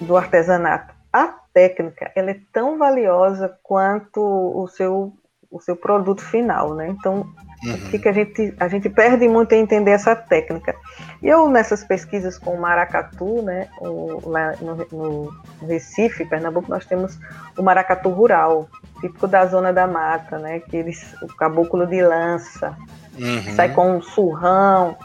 do 0.00 0.16
artesanato? 0.16 0.94
A 1.12 1.34
técnica 1.58 2.12
ela 2.14 2.30
é 2.30 2.40
tão 2.52 2.78
valiosa 2.78 3.58
quanto 3.64 4.20
o 4.20 4.68
seu, 4.68 5.12
o 5.50 5.60
seu 5.60 5.74
produto 5.74 6.22
final, 6.22 6.72
né? 6.72 6.86
Então, 6.88 7.26
uhum. 7.64 7.74
o 7.74 7.90
que, 7.90 7.98
que 7.98 8.08
a, 8.08 8.12
gente, 8.12 8.54
a 8.60 8.68
gente 8.68 8.88
perde 8.88 9.26
muito 9.26 9.52
em 9.54 9.60
entender 9.62 9.90
essa 9.90 10.14
técnica. 10.14 10.76
E 11.20 11.26
eu, 11.26 11.50
nessas 11.50 11.82
pesquisas 11.82 12.38
com 12.38 12.54
o 12.54 12.60
maracatu, 12.60 13.42
né, 13.42 13.66
o, 13.80 14.30
lá 14.30 14.54
no, 14.60 14.76
no, 14.92 15.66
Recife, 15.66 16.24
Pernambuco, 16.26 16.70
nós 16.70 16.86
temos 16.86 17.18
o 17.58 17.62
maracatu 17.62 18.08
rural, 18.08 18.68
típico 19.00 19.26
da 19.26 19.44
zona 19.46 19.72
da 19.72 19.88
mata, 19.88 20.38
né, 20.38 20.60
que 20.60 20.76
eles, 20.76 21.12
o 21.20 21.26
caboclo 21.26 21.88
de 21.88 22.00
lança, 22.00 22.76
uhum. 23.18 23.54
sai 23.56 23.74
com 23.74 23.96
um 23.96 24.00
surrão. 24.00 24.96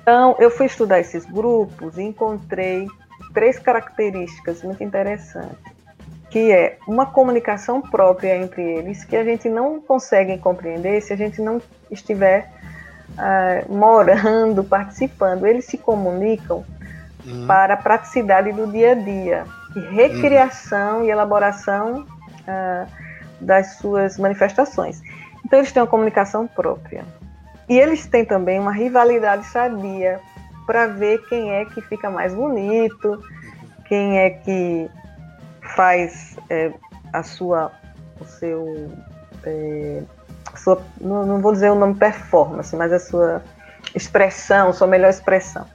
Então, 0.00 0.36
eu 0.38 0.50
fui 0.50 0.64
estudar 0.64 1.00
esses 1.00 1.26
grupos 1.26 1.98
e 1.98 2.02
encontrei 2.02 2.88
três 3.36 3.58
características 3.58 4.62
muito 4.62 4.82
interessantes, 4.82 5.58
que 6.30 6.50
é 6.50 6.78
uma 6.88 7.04
comunicação 7.04 7.82
própria 7.82 8.34
entre 8.34 8.62
eles, 8.62 9.04
que 9.04 9.14
a 9.14 9.22
gente 9.22 9.46
não 9.46 9.78
consegue 9.78 10.38
compreender 10.38 11.02
se 11.02 11.12
a 11.12 11.16
gente 11.16 11.42
não 11.42 11.60
estiver 11.90 12.50
uh, 13.10 13.74
morando, 13.74 14.64
participando. 14.64 15.46
Eles 15.46 15.66
se 15.66 15.76
comunicam 15.76 16.64
uhum. 17.26 17.46
para 17.46 17.74
a 17.74 17.76
praticidade 17.76 18.52
do 18.52 18.66
dia 18.68 18.92
a 18.92 18.94
dia, 18.94 19.44
e 19.76 19.80
recriação 19.94 21.00
uhum. 21.00 21.04
e 21.04 21.10
elaboração 21.10 22.06
uh, 22.40 22.90
das 23.38 23.74
suas 23.74 24.16
manifestações. 24.16 25.02
Então, 25.44 25.58
eles 25.58 25.70
têm 25.70 25.82
uma 25.82 25.86
comunicação 25.86 26.46
própria. 26.46 27.04
E 27.68 27.78
eles 27.78 28.06
têm 28.06 28.24
também 28.24 28.58
uma 28.58 28.72
rivalidade 28.72 29.44
sadia 29.44 30.20
para 30.66 30.86
ver 30.86 31.24
quem 31.28 31.52
é 31.52 31.64
que 31.64 31.80
fica 31.80 32.10
mais 32.10 32.34
bonito, 32.34 33.22
quem 33.86 34.18
é 34.18 34.30
que 34.30 34.90
faz 35.74 36.36
é, 36.50 36.72
a 37.12 37.22
sua, 37.22 37.72
o 38.20 38.24
seu, 38.24 38.90
é, 39.44 40.02
sua, 40.56 40.82
não, 41.00 41.24
não, 41.24 41.40
vou 41.40 41.52
dizer 41.52 41.70
o 41.70 41.74
nome 41.74 41.94
performance, 41.94 42.74
mas 42.74 42.92
a 42.92 42.98
sua 42.98 43.42
expressão, 43.94 44.72
sua 44.72 44.86
melhor 44.86 45.10
expressão. 45.10 45.66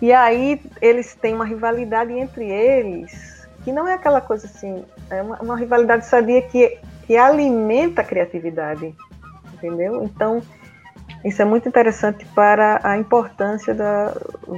E 0.00 0.12
aí 0.12 0.60
eles 0.80 1.14
têm 1.14 1.34
uma 1.34 1.44
rivalidade 1.44 2.12
entre 2.12 2.50
eles, 2.50 3.48
que 3.64 3.72
não 3.72 3.86
é 3.88 3.94
aquela 3.94 4.20
coisa 4.20 4.46
assim, 4.46 4.84
é 5.10 5.22
uma, 5.22 5.40
uma 5.40 5.56
rivalidade 5.56 6.06
sadia 6.06 6.42
que, 6.42 6.78
que 7.06 7.16
alimenta 7.16 8.02
a 8.02 8.04
criatividade, 8.04 8.94
entendeu? 9.54 10.02
Então, 10.04 10.42
isso 11.24 11.42
é 11.42 11.44
muito 11.44 11.68
interessante 11.68 12.24
para 12.26 12.80
a 12.82 12.96
importância 12.96 13.74
da, 13.74 14.14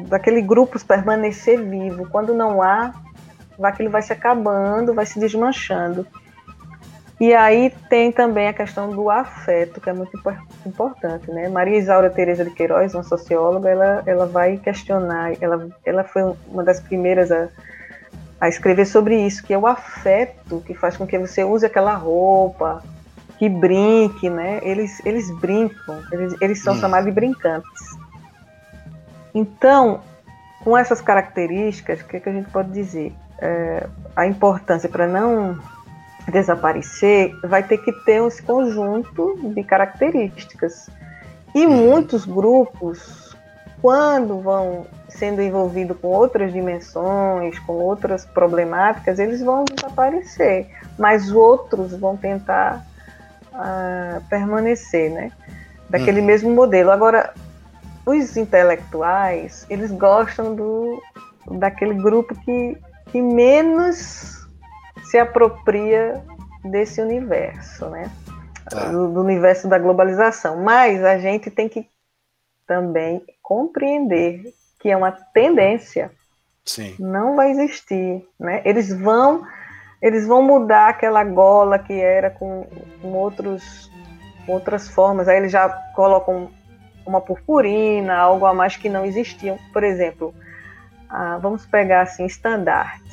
daquele 0.09 0.43
grupo 0.43 0.79
permanecer 0.85 1.63
vivo. 1.63 2.09
Quando 2.11 2.35
não 2.35 2.63
há, 2.63 2.93
aquilo 3.63 3.91
vai 3.91 4.03
se 4.03 4.13
acabando, 4.13 4.95
vai 4.95 5.07
se 5.07 5.19
desmanchando. 5.19 6.07
E 7.21 7.35
aí 7.35 7.71
tem 7.91 8.11
também 8.11 8.49
a 8.49 8.53
questão 8.53 8.91
do 8.91 9.11
afeto, 9.11 9.79
que 9.79 9.91
é 9.91 9.93
muito 9.93 10.19
importante, 10.65 11.31
né? 11.31 11.51
Maria 11.51 11.77
Isaura 11.77 12.09
Teresa 12.09 12.45
de 12.45 12.51
Queiroz, 12.51 12.95
uma 12.95 13.03
socióloga, 13.03 13.69
ela, 13.69 14.03
ela 14.07 14.27
vai 14.27 14.57
questionar, 14.57 15.33
ela, 15.39 15.69
ela 15.85 16.03
foi 16.03 16.35
uma 16.49 16.65
das 16.65 16.81
primeiras 16.81 17.31
a, 17.31 17.49
a 18.41 18.49
escrever 18.49 18.87
sobre 18.87 19.21
isso, 19.21 19.45
que 19.45 19.53
é 19.53 19.59
o 19.59 19.67
afeto 19.67 20.63
que 20.67 20.73
faz 20.73 20.97
com 20.97 21.07
que 21.07 21.19
você 21.19 21.45
use 21.45 21.67
aquela 21.67 21.93
roupa, 21.93 22.83
que 23.40 23.48
brinque, 23.48 24.29
né? 24.29 24.61
Eles, 24.62 25.00
eles 25.03 25.31
brincam, 25.40 25.98
eles, 26.12 26.37
eles 26.42 26.62
são 26.62 26.74
hum. 26.74 26.79
chamados 26.79 27.07
de 27.07 27.11
brincantes. 27.11 27.96
Então, 29.35 30.03
com 30.62 30.76
essas 30.76 31.00
características, 31.00 32.03
o 32.03 32.05
que, 32.05 32.18
é 32.18 32.20
que 32.20 32.29
a 32.29 32.33
gente 32.35 32.50
pode 32.50 32.70
dizer? 32.70 33.14
É, 33.38 33.87
a 34.14 34.26
importância 34.26 34.90
para 34.90 35.07
não 35.07 35.59
desaparecer 36.29 37.35
vai 37.40 37.62
ter 37.62 37.79
que 37.79 37.90
ter 38.05 38.22
esse 38.26 38.42
conjunto 38.42 39.38
de 39.55 39.64
características. 39.64 40.90
E 41.55 41.66
hum. 41.66 41.70
muitos 41.70 42.26
grupos, 42.26 43.35
quando 43.81 44.38
vão 44.42 44.87
sendo 45.09 45.40
envolvidos 45.40 45.96
com 45.96 46.09
outras 46.09 46.53
dimensões, 46.53 47.59
com 47.61 47.72
outras 47.72 48.26
problemáticas, 48.26 49.18
eles 49.18 49.40
vão 49.40 49.64
desaparecer, 49.64 50.68
mas 50.98 51.33
outros 51.33 51.98
vão 51.98 52.18
tentar 52.18 52.85
a 53.53 54.21
permanecer, 54.29 55.11
né? 55.11 55.33
Daquele 55.89 56.21
uhum. 56.21 56.27
mesmo 56.27 56.51
modelo. 56.51 56.91
Agora, 56.91 57.35
os 58.07 58.37
intelectuais, 58.37 59.67
eles 59.69 59.91
gostam 59.91 60.55
do, 60.55 61.03
daquele 61.59 61.95
grupo 61.95 62.35
que, 62.45 62.77
que 63.11 63.21
menos 63.21 64.47
se 65.05 65.19
apropria 65.19 66.23
desse 66.65 67.01
universo, 67.01 67.87
né? 67.87 68.11
Ah. 68.73 68.87
Do, 68.87 69.13
do, 69.13 69.21
universo 69.21 69.69
da 69.69 69.79
globalização. 69.79 70.63
Mas 70.63 71.03
a 71.05 71.19
gente 71.19 71.51
tem 71.51 71.69
que 71.69 71.89
também 72.67 73.25
compreender 73.43 74.55
que 74.79 74.89
é 74.89 74.97
uma 74.97 75.11
tendência. 75.11 76.11
Sim. 76.65 76.95
Não 76.99 77.35
vai 77.35 77.51
existir, 77.51 78.25
né? 78.39 78.63
Eles 78.65 78.93
vão 78.93 79.45
eles 80.01 80.27
vão 80.27 80.43
mudar 80.43 80.89
aquela 80.89 81.23
gola 81.23 81.79
que 81.79 81.93
era 81.93 82.31
com, 82.31 82.67
com 83.03 83.09
outros, 83.13 83.91
outras 84.49 84.89
formas. 84.89 85.29
Aí 85.29 85.37
eles 85.37 85.53
já 85.53 85.69
colocam 85.95 86.51
uma 87.07 87.21
purpurina, 87.21 88.15
algo 88.17 88.47
a 88.47 88.55
mais 88.55 88.77
que 88.77 88.89
não 88.89 89.05
existiam. 89.05 89.59
Por 89.73 89.85
exemplo, 89.85 90.35
ah, 91.09 91.39
vamos 91.41 91.67
pegar 91.67 92.03
assim, 92.03 92.25
estandarte. 92.25 93.11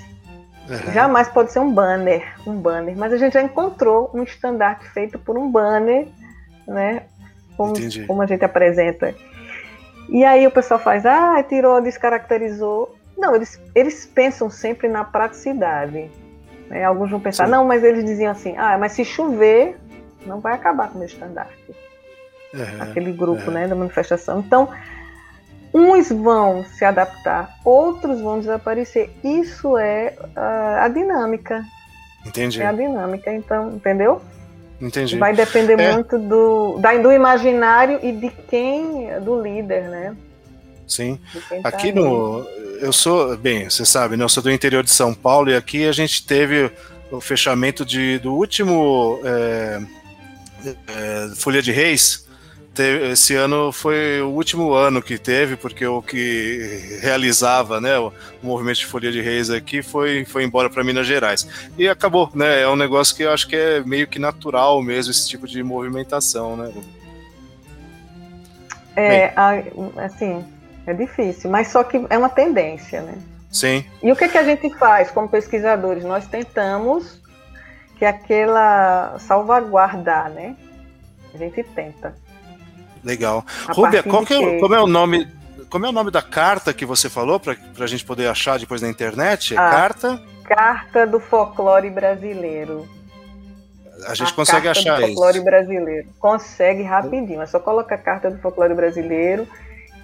Uhum. 0.70 0.94
Jamais 0.94 1.28
pode 1.30 1.52
ser 1.52 1.60
um 1.60 1.74
banner, 1.74 2.24
um 2.46 2.60
banner, 2.60 2.98
mas 2.98 3.14
a 3.14 3.18
gente 3.18 3.34
já 3.34 3.42
encontrou 3.42 4.12
um 4.14 4.24
estandarte 4.24 4.88
feito 4.90 5.18
por 5.18 5.38
um 5.38 5.50
banner, 5.50 6.08
né? 6.68 7.04
Como, 7.56 7.74
como 8.06 8.22
a 8.22 8.26
gente 8.26 8.46
apresenta. 8.46 9.16
E 10.10 10.24
aí 10.24 10.46
o 10.46 10.52
pessoal 10.52 10.80
faz, 10.80 11.06
ah, 11.06 11.42
tirou, 11.44 11.82
descaracterizou. 11.82 12.96
Não, 13.18 13.36
eles, 13.36 13.60
eles 13.74 14.06
pensam 14.06 14.50
sempre 14.50 14.88
na 14.88 15.04
praticidade. 15.04 16.10
Né? 16.70 16.84
Alguns 16.84 17.10
vão 17.10 17.20
pensar, 17.20 17.46
Sim. 17.46 17.52
não, 17.52 17.66
mas 17.66 17.84
eles 17.84 18.06
diziam 18.06 18.32
assim, 18.32 18.56
ah, 18.58 18.78
mas 18.78 18.94
se 18.94 19.04
chover, 19.04 19.78
não 20.26 20.40
vai 20.40 20.54
acabar 20.54 20.90
com 20.90 20.96
o 20.96 20.98
meu 21.00 21.08
estandarte. 21.08 21.54
Uhum, 22.54 22.82
Aquele 22.82 23.12
grupo 23.12 23.48
uhum. 23.48 23.54
né, 23.54 23.68
da 23.68 23.76
manifestação. 23.76 24.40
Então, 24.40 24.70
uns 25.74 26.10
vão 26.10 26.64
se 26.64 26.86
adaptar, 26.86 27.58
outros 27.64 28.22
vão 28.22 28.40
desaparecer. 28.40 29.10
Isso 29.24 29.78
é 29.78 30.14
uh, 30.20 30.84
a 30.84 30.88
dinâmica. 30.88 31.64
Entendi. 32.26 32.62
É 32.62 32.68
a 32.68 32.72
dinâmica, 32.72 33.32
então, 33.32 33.72
entendeu? 33.72 34.22
Entendi. 34.82 35.18
Vai 35.18 35.34
depender 35.34 35.80
é. 35.80 35.94
muito 35.94 36.18
do, 36.20 36.78
da, 36.80 36.96
do 36.98 37.12
imaginário 37.12 38.00
e 38.04 38.12
de 38.12 38.30
quem, 38.30 39.08
do 39.22 39.42
líder, 39.42 39.90
né? 39.90 40.16
Sim. 40.88 41.20
Aqui 41.64 41.92
no. 41.92 42.48
Eu 42.80 42.94
sou. 42.94 43.36
Bem, 43.38 43.70
você 43.70 43.86
sabe, 43.86 44.16
né? 44.16 44.24
Eu 44.24 44.30
sou 44.30 44.42
do 44.42 44.52
interior 44.52 44.84
de 44.84 44.92
São 44.92 45.14
Paulo 45.14 45.50
e 45.50 45.56
aqui 45.56 45.86
a 45.86 45.92
gente 45.92 46.26
teve 46.26 46.72
o 47.12 47.20
fechamento 47.20 47.86
de, 47.86 48.20
do 48.20 48.34
último 48.34 49.20
é, 49.24 49.82
é, 50.66 51.30
Folha 51.36 51.62
de 51.62 51.72
Reis. 51.72 52.26
Teve, 52.74 53.10
esse 53.10 53.34
ano 53.34 53.72
foi 53.72 54.22
o 54.22 54.30
último 54.30 54.74
ano 54.74 55.02
que 55.02 55.18
teve, 55.18 55.56
porque 55.56 55.86
o 55.88 56.00
que 56.00 57.00
realizava 57.02 57.82
né, 57.82 57.98
o, 57.98 58.14
o 58.42 58.46
movimento 58.46 58.78
de 58.78 58.86
Folha 58.86 59.12
de 59.12 59.20
Reis 59.20 59.50
aqui 59.50 59.82
foi, 59.82 60.24
foi 60.26 60.44
embora 60.44 60.70
para 60.70 60.84
Minas 60.84 61.08
Gerais. 61.08 61.48
E 61.76 61.90
acabou, 61.90 62.30
né? 62.36 62.62
É 62.62 62.70
um 62.70 62.76
negócio 62.76 63.16
que 63.16 63.24
eu 63.24 63.32
acho 63.32 63.48
que 63.48 63.56
é 63.56 63.82
meio 63.82 64.08
que 64.08 64.20
natural 64.20 64.82
mesmo, 64.84 65.10
esse 65.10 65.28
tipo 65.28 65.48
de 65.48 65.64
movimentação, 65.64 66.56
né? 66.56 66.72
É, 68.96 69.32
assim, 69.98 70.44
é 70.88 70.94
difícil, 70.94 71.50
mas 71.52 71.68
só 71.68 71.84
que 71.84 72.04
é 72.10 72.18
uma 72.18 72.30
tendência, 72.30 73.02
né? 73.02 73.16
Sim. 73.52 73.86
E 74.02 74.10
o 74.10 74.16
que, 74.16 74.30
que 74.30 74.38
a 74.38 74.44
gente 74.44 74.74
faz 74.78 75.12
como 75.12 75.28
pesquisadores? 75.28 76.04
Nós 76.06 76.26
tentamos 76.28 77.22
que 77.98 78.06
aquela 78.06 79.20
salvaguardar, 79.20 80.30
né? 80.30 80.56
A 81.34 81.38
gente 81.38 81.62
tenta. 81.64 82.16
Legal. 83.04 83.46
Rúbia, 83.70 84.02
qual 84.02 84.26
que 84.26 84.34
é, 84.34 84.60
como 84.60 84.74
é 84.74 84.82
o 84.82 84.88
nome? 84.88 85.28
Como 85.70 85.86
é 85.86 85.90
o 85.90 85.92
nome 85.92 86.10
da 86.10 86.22
carta 86.22 86.74
que 86.74 86.86
você 86.86 87.10
falou 87.10 87.38
para 87.38 87.58
a 87.80 87.88
gente 87.88 88.06
poder 88.06 88.28
achar 88.28 88.58
depois 88.58 88.82
na 88.82 88.88
internet? 88.88 89.54
É 89.54 89.58
carta? 89.58 90.22
Carta 90.46 91.06
do 91.06 91.20
folclore 91.20 91.90
brasileiro. 91.90 92.88
A 94.08 94.14
gente 94.14 94.32
a 94.32 94.36
consegue 94.36 94.70
achar 94.70 95.02
isso. 95.02 95.08
folclore 95.08 95.42
brasileiro. 95.42 96.08
Consegue 96.18 96.84
rapidinho. 96.84 97.42
É 97.42 97.46
só 97.46 97.60
colocar 97.60 97.96
a 97.96 97.98
carta 97.98 98.32
do 98.32 98.40
folclore 98.40 98.74
brasileiro 98.74 99.46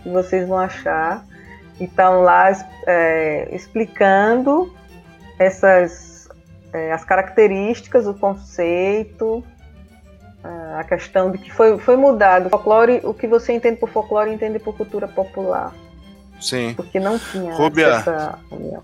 que 0.03 0.09
vocês 0.09 0.47
vão 0.47 0.59
achar. 0.59 1.25
Então 1.79 2.21
lá 2.21 2.51
é, 2.85 3.49
explicando 3.55 4.71
essas 5.39 6.29
é, 6.71 6.91
as 6.91 7.03
características, 7.03 8.05
o 8.05 8.13
conceito 8.13 9.43
a, 10.77 10.83
questão 10.83 11.31
de 11.31 11.37
que 11.37 11.51
foi, 11.51 11.77
foi 11.79 11.95
mudado. 11.95 12.47
O 12.47 12.49
folclore, 12.49 13.01
o 13.03 13.13
que 13.13 13.27
você 13.27 13.53
entende 13.53 13.77
por 13.77 13.89
folclore, 13.89 14.31
entende 14.31 14.59
por 14.59 14.75
cultura 14.75 15.07
popular. 15.07 15.73
Sim. 16.39 16.73
Porque 16.75 16.99
não 16.99 17.17
tinha 17.17 17.53
Rúbia, 17.53 17.87
essa 17.87 18.37
união. 18.51 18.83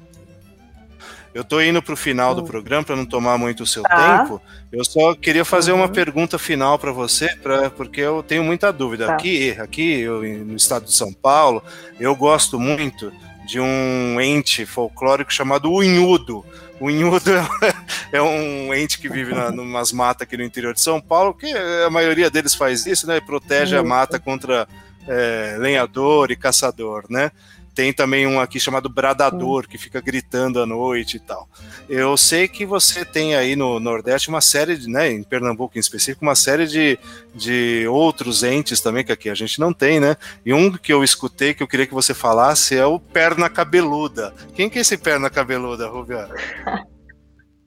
Eu 1.39 1.43
tô 1.45 1.61
indo 1.61 1.81
pro 1.81 1.95
final 1.95 2.35
do 2.35 2.41
Hum. 2.41 2.45
programa 2.45 2.83
para 2.83 2.97
não 2.97 3.05
tomar 3.05 3.37
muito 3.37 3.63
o 3.63 3.65
seu 3.65 3.81
Tá. 3.83 4.19
tempo. 4.19 4.41
Eu 4.71 4.83
só 4.83 5.15
queria 5.15 5.45
fazer 5.45 5.71
uma 5.71 5.85
Uhum. 5.85 5.91
pergunta 5.93 6.37
final 6.37 6.77
para 6.77 6.91
você, 6.91 7.33
pra, 7.41 7.69
porque 7.69 8.01
eu 8.01 8.21
tenho 8.21 8.43
muita 8.43 8.73
dúvida. 8.73 9.07
Tá. 9.07 9.13
Aqui, 9.13 9.51
aqui 9.51 10.01
eu, 10.01 10.21
no 10.21 10.57
estado 10.57 10.83
de 10.83 10.93
São 10.93 11.13
Paulo, 11.13 11.63
eu 11.97 12.13
gosto 12.13 12.59
muito 12.59 13.09
de 13.47 13.57
um 13.57 14.19
ente 14.19 14.65
folclórico 14.65 15.31
chamado 15.33 15.71
Unhudo. 15.73 16.45
O 16.77 16.87
Unhudo 16.87 17.31
é, 18.11 18.21
um 18.21 18.73
ente 18.73 18.99
que 18.99 19.07
vive 19.07 19.33
na, 19.33 19.49
numas 19.49 19.93
matas 19.93 20.23
aqui 20.27 20.35
no 20.35 20.43
interior 20.43 20.73
de 20.73 20.81
São 20.81 20.99
Paulo, 20.99 21.33
que 21.33 21.51
a 21.85 21.89
maioria 21.89 22.29
deles 22.29 22.53
faz 22.53 22.85
isso, 22.85 23.07
né? 23.07 23.21
Protege 23.21 23.77
a 23.77 23.83
mata 23.83 24.19
contra 24.19 24.67
é, 25.07 25.55
lenhador 25.57 26.31
e 26.31 26.35
caçador, 26.35 27.05
né? 27.09 27.31
Tem 27.79 27.93
também 27.93 28.27
um 28.27 28.41
aqui 28.41 28.59
chamado 28.59 28.89
Bradador, 28.89 29.65
que 29.65 29.77
fica 29.77 30.01
gritando 30.01 30.61
à 30.61 30.65
noite 30.65 31.15
e 31.15 31.19
tal. 31.21 31.47
Eu 31.87 32.17
sei 32.17 32.45
que 32.45 32.65
você 32.65 33.05
tem 33.05 33.35
aí 33.35 33.55
no 33.55 33.79
Nordeste 33.79 34.27
uma 34.27 34.41
série, 34.41 34.75
de, 34.75 34.89
né, 34.89 35.09
em 35.09 35.23
Pernambuco 35.23 35.77
em 35.77 35.79
específico, 35.79 36.25
uma 36.25 36.35
série 36.35 36.67
de, 36.67 36.99
de 37.33 37.87
outros 37.87 38.43
entes 38.43 38.81
também, 38.81 39.05
que 39.05 39.13
aqui 39.13 39.29
a 39.29 39.33
gente 39.33 39.61
não 39.61 39.71
tem, 39.71 39.97
né? 39.97 40.17
E 40.45 40.53
um 40.53 40.69
que 40.73 40.91
eu 40.91 41.05
escutei, 41.05 41.53
que 41.53 41.63
eu 41.63 41.67
queria 41.69 41.87
que 41.87 41.93
você 41.93 42.13
falasse, 42.13 42.75
é 42.75 42.85
o 42.85 42.99
Perna 42.99 43.49
Cabeluda. 43.49 44.33
Quem 44.53 44.69
que 44.69 44.77
é 44.77 44.81
esse 44.81 44.97
Perna 44.97 45.29
Cabeluda, 45.29 45.87
Rubia? 45.87 46.27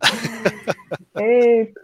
Eita! 1.23 1.81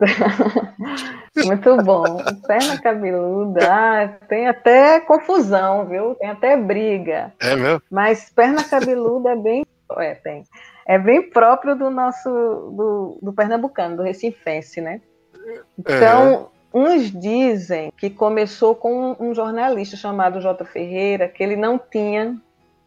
Muito 1.47 1.77
bom. 1.79 2.05
Perna 2.47 2.81
cabeluda, 2.81 3.61
ah, 3.71 4.09
tem 4.29 4.49
até 4.49 5.01
confusão, 5.01 5.87
viu? 5.87 6.15
Tem 6.17 6.31
até 6.31 6.57
briga. 6.57 7.33
É 7.41 7.55
meu? 7.55 7.81
Mas 7.91 8.31
perna 8.31 8.65
cabeluda 8.65 9.31
é 9.31 9.37
bem. 9.37 9.67
É, 9.99 10.15
tem. 10.15 10.45
É 10.87 10.99
bem 10.99 11.31
próprio 11.31 11.77
do 11.77 11.91
nosso. 11.91 12.29
do, 12.29 13.19
do 13.23 13.33
pernambucano, 13.33 13.97
do 13.97 14.03
recifense, 14.03 14.81
né? 14.81 15.01
Então, 15.79 16.51
uns 16.75 17.11
dizem 17.11 17.93
que 17.97 18.11
começou 18.11 18.75
com 18.75 19.17
um 19.19 19.35
jornalista 19.35 19.97
chamado 19.97 20.41
J. 20.41 20.65
Ferreira, 20.65 21.29
que 21.29 21.43
ele 21.43 21.57
não 21.57 21.79
tinha 21.79 22.37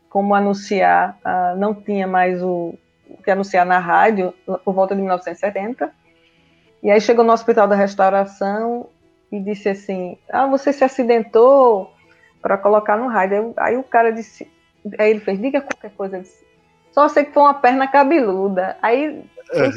como 0.09 0.35
anunciar, 0.35 1.17
ah, 1.23 1.55
não 1.57 1.73
tinha 1.73 2.05
mais 2.05 2.43
o 2.43 2.75
que 3.23 3.31
anunciar 3.31 3.65
na 3.65 3.79
rádio 3.79 4.33
por 4.63 4.73
volta 4.73 4.95
de 4.95 5.01
1970. 5.01 6.00
E 6.83 6.89
aí 6.89 6.99
chegou 6.99 7.23
no 7.23 7.33
Hospital 7.33 7.67
da 7.67 7.75
Restauração 7.75 8.87
e 9.31 9.39
disse 9.39 9.69
assim: 9.69 10.17
Ah, 10.29 10.47
você 10.47 10.73
se 10.73 10.83
acidentou 10.83 11.91
para 12.41 12.57
colocar 12.57 12.97
no 12.97 13.07
rádio. 13.07 13.53
Aí, 13.57 13.73
aí 13.73 13.77
o 13.77 13.83
cara 13.83 14.11
disse, 14.11 14.51
aí 14.97 15.11
ele 15.11 15.19
fez, 15.19 15.39
diga 15.39 15.61
qualquer 15.61 15.91
coisa. 15.91 16.19
Disse, 16.19 16.43
Só 16.91 17.07
sei 17.07 17.25
que 17.25 17.33
foi 17.33 17.43
uma 17.43 17.53
perna 17.53 17.87
cabeluda. 17.87 18.77
Aí 18.81 19.23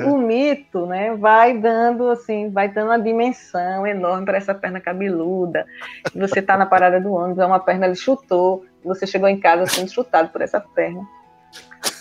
o, 0.06 0.14
o 0.14 0.18
mito, 0.18 0.86
né, 0.86 1.14
vai 1.14 1.56
dando 1.58 2.08
assim, 2.08 2.50
vai 2.50 2.68
dando 2.68 2.88
uma 2.88 2.98
dimensão 2.98 3.86
enorme 3.86 4.24
para 4.24 4.38
essa 4.38 4.54
perna 4.54 4.80
cabeluda. 4.80 5.66
Você 6.14 6.40
está 6.40 6.56
na 6.56 6.66
parada 6.66 7.00
do 7.00 7.12
ônibus, 7.12 7.38
é 7.38 7.46
uma 7.46 7.60
perna 7.60 7.86
ele 7.86 7.94
chutou, 7.94 8.64
você 8.82 9.06
chegou 9.06 9.28
em 9.28 9.38
casa 9.38 9.66
sendo 9.66 9.90
chutado 9.90 10.30
por 10.30 10.40
essa 10.40 10.60
perna. 10.60 11.02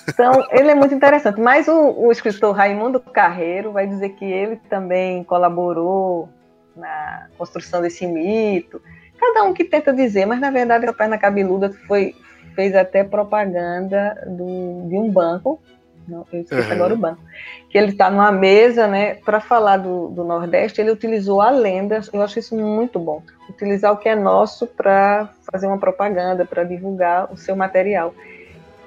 Então, 0.07 0.45
ele 0.51 0.69
é 0.71 0.75
muito 0.75 0.93
interessante. 0.93 1.39
Mas 1.39 1.67
o, 1.67 1.91
o 1.97 2.11
escritor 2.11 2.55
Raimundo 2.55 2.99
Carreiro 2.99 3.71
vai 3.71 3.87
dizer 3.87 4.09
que 4.09 4.25
ele 4.25 4.57
também 4.69 5.23
colaborou 5.23 6.29
na 6.75 7.27
construção 7.37 7.81
desse 7.81 8.05
mito. 8.05 8.81
Cada 9.19 9.43
um 9.43 9.53
que 9.53 9.63
tenta 9.63 9.93
dizer, 9.93 10.25
mas 10.25 10.39
na 10.39 10.51
verdade 10.51 10.85
a 10.85 10.93
perna 10.93 11.17
cabeluda 11.17 11.71
foi, 11.87 12.15
fez 12.55 12.75
até 12.75 13.03
propaganda 13.03 14.21
do, 14.27 14.87
de 14.89 14.97
um 14.97 15.09
banco. 15.09 15.61
Não, 16.07 16.25
eu 16.33 16.41
esqueci 16.41 16.67
Uhum. 16.67 16.73
agora 16.73 16.93
o 16.93 16.97
banco. 16.97 17.21
Que 17.69 17.77
ele 17.77 17.91
está 17.91 18.09
numa 18.09 18.31
mesa, 18.31 18.87
né? 18.87 19.15
Para 19.15 19.39
falar 19.39 19.77
do, 19.77 20.09
do 20.09 20.23
Nordeste, 20.25 20.81
ele 20.81 20.91
utilizou 20.91 21.41
a 21.41 21.49
lenda. 21.49 22.01
Eu 22.11 22.21
acho 22.21 22.39
isso 22.39 22.55
muito 22.55 22.99
bom. 22.99 23.23
Utilizar 23.49 23.93
o 23.93 23.97
que 23.97 24.09
é 24.09 24.15
nosso 24.15 24.67
para 24.67 25.29
fazer 25.49 25.67
uma 25.67 25.77
propaganda, 25.77 26.43
para 26.45 26.65
divulgar 26.65 27.31
o 27.31 27.37
seu 27.37 27.55
material. 27.55 28.13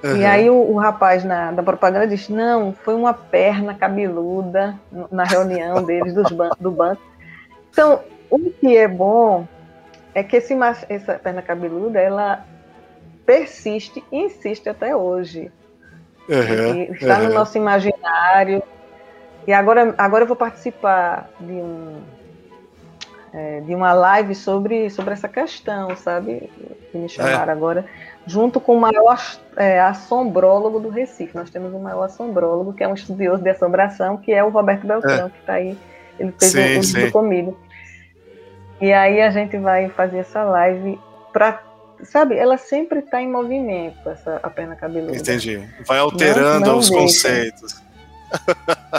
E 0.03 0.07
Uhum. 0.09 0.27
aí 0.29 0.51
o, 0.51 0.55
o 0.73 0.77
rapaz 0.77 1.25
na, 1.25 1.51
da 1.53 1.63
propaganda 1.63 2.07
disse, 2.07 2.33
não, 2.33 2.73
foi 2.73 2.95
uma 2.95 3.15
perna 3.15 3.75
cabeluda 3.75 4.79
no- 4.93 5.09
na 5.11 5.25
reunião 5.25 5.83
deles 5.83 6.15
dos 6.15 6.31
ban 6.31 6.51
do 6.61 6.71
banco. 6.71 7.03
Então, 7.71 8.01
o 8.31 8.39
que 8.39 8.77
é 8.77 8.87
bom 8.87 9.47
é 10.15 10.23
que 10.23 10.37
esse, 10.37 10.55
essa 10.89 11.15
perna 11.15 11.43
cabeluda, 11.43 11.99
ela 12.01 12.45
persiste 13.25 14.05
e 14.13 14.17
insiste 14.25 14.69
até 14.69 14.95
hoje. 14.95 15.51
Uhum, 16.29 16.75
E 16.75 16.93
está 16.93 17.19
no 17.19 17.29
uhum. 17.29 17.35
nosso 17.35 17.57
imaginário. 17.57 18.63
E 19.47 19.53
agora, 19.53 19.95
agora 19.97 20.25
eu 20.25 20.29
vou 20.29 20.37
participar 20.37 21.31
de 21.41 21.53
um 21.53 22.01
é, 23.33 23.61
de 23.61 23.75
uma 23.75 23.93
live 23.93 24.35
sobre, 24.35 24.89
sobre 24.89 25.13
essa 25.13 25.29
questão, 25.29 25.95
sabe? 25.97 26.51
Que 26.91 26.97
me 26.99 27.09
chamaram 27.09 27.53
agora, 27.53 27.85
junto 28.27 28.61
com 28.61 28.77
o 28.77 28.81
maior 28.81 29.21
é, 29.57 29.81
assombrólogo 29.81 30.81
do 30.81 30.89
Recife. 30.89 31.37
Nós 31.37 31.49
temos 31.49 31.73
um 31.73 31.79
maior 31.79 32.03
assombrólogo, 32.03 32.73
que 32.73 32.83
é 32.83 32.89
um 32.89 32.95
estudioso 32.95 33.43
de 33.43 33.51
assombração, 33.51 34.17
que 34.17 34.33
é 34.33 34.43
o 34.43 34.49
Roberto 34.49 34.87
Beltrão, 34.87 35.31
que 35.31 35.39
está 35.39 35.55
aí. 35.55 35.79
Ele 36.19 36.35
fez 36.39 36.53
Sim, 36.53 36.79
um, 36.79 36.81
vídeo 36.81 37.13
comigo. 37.13 37.59
E 38.81 38.93
aí 38.93 39.23
a 39.23 39.31
gente 39.31 39.57
vai 39.57 39.89
fazer 39.91 40.19
essa 40.19 40.43
live 40.45 40.99
para. 41.33 41.63
Sabe, 42.03 42.37
ela 42.37 42.59
sempre 42.59 42.99
está 42.99 43.23
em 43.23 43.31
movimento, 43.31 44.07
essa, 44.11 44.39
a 44.43 44.51
perna 44.51 44.77
cabeluda. 44.77 45.17
Entendi. 45.17 45.67
Vai 45.87 45.99
alterando 45.99 46.61
Não- 46.61 46.73
não 46.73 46.79
os 46.79 46.91
deixa. 46.91 47.03
conceitos. 47.03 47.83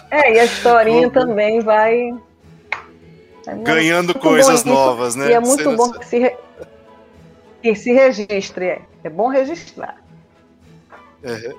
É, 0.09 0.33
e 0.33 0.39
a 0.39 0.45
historinha 0.45 1.09
também 1.11 1.59
vai. 1.59 2.11
é 3.45 3.55
Ganhando 3.57 4.17
coisas 4.17 4.63
novas, 4.63 5.15
né? 5.15 5.29
E 5.29 5.33
é 5.33 5.39
muito 5.39 5.75
bom 5.75 5.91
que 5.91 6.05
se, 6.07 6.35
que 7.61 7.75
se 7.75 7.91
registre. 7.91 8.65
É, 8.65 8.81
é 9.03 9.09
bom 9.09 9.27
registrar. 9.27 9.97
É, 11.23 11.53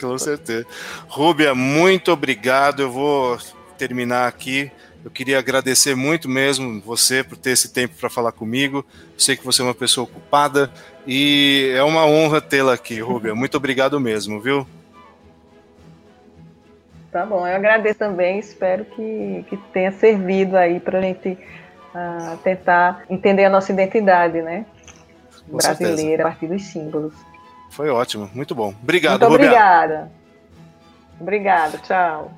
com 0.00 0.18
certeza. 0.18 0.66
Rúbia, 1.08 1.54
muito 1.54 2.12
obrigado. 2.12 2.82
Eu 2.82 2.90
vou 2.90 3.38
terminar 3.78 4.26
aqui. 4.26 4.70
Eu 5.04 5.10
queria 5.10 5.38
agradecer 5.38 5.94
muito 5.94 6.28
mesmo 6.28 6.80
você 6.80 7.22
por 7.22 7.36
ter 7.36 7.50
esse 7.50 7.72
tempo 7.72 7.94
para 8.00 8.08
falar 8.08 8.32
comigo. 8.32 8.78
Eu 9.12 9.20
sei 9.20 9.36
que 9.36 9.44
você 9.44 9.60
é 9.60 9.64
uma 9.64 9.74
pessoa 9.74 10.04
ocupada 10.04 10.70
e 11.06 11.70
é 11.76 11.82
uma 11.82 12.06
honra 12.06 12.40
tê-la 12.40 12.72
aqui, 12.72 13.00
Rúbia. 13.00 13.34
Muito 13.34 13.56
obrigado 13.56 14.00
mesmo, 14.00 14.40
viu? 14.40 14.66
Tá 17.12 17.24
bom, 17.24 17.46
eu 17.46 17.54
agradeço 17.54 17.98
também. 17.98 18.38
Espero 18.38 18.84
que, 18.86 19.44
que 19.48 19.56
tenha 19.74 19.92
servido 19.92 20.56
aí 20.56 20.80
para 20.80 20.98
a 20.98 21.02
gente 21.02 21.38
ah, 21.94 22.36
tentar 22.42 23.04
entender 23.08 23.44
a 23.44 23.50
nossa 23.50 23.70
identidade, 23.70 24.40
né? 24.40 24.64
Com 25.50 25.60
certeza. 25.60 25.90
Brasileira, 25.92 26.24
a 26.24 26.26
partir 26.28 26.46
dos 26.46 26.62
símbolos. 26.62 27.14
Foi 27.70 27.90
ótimo, 27.90 28.30
muito 28.34 28.54
bom. 28.54 28.74
Obrigado, 28.82 29.20
muito 29.20 29.34
obrigada. 29.34 30.10
Obrigada, 31.20 31.78
tchau. 31.78 32.32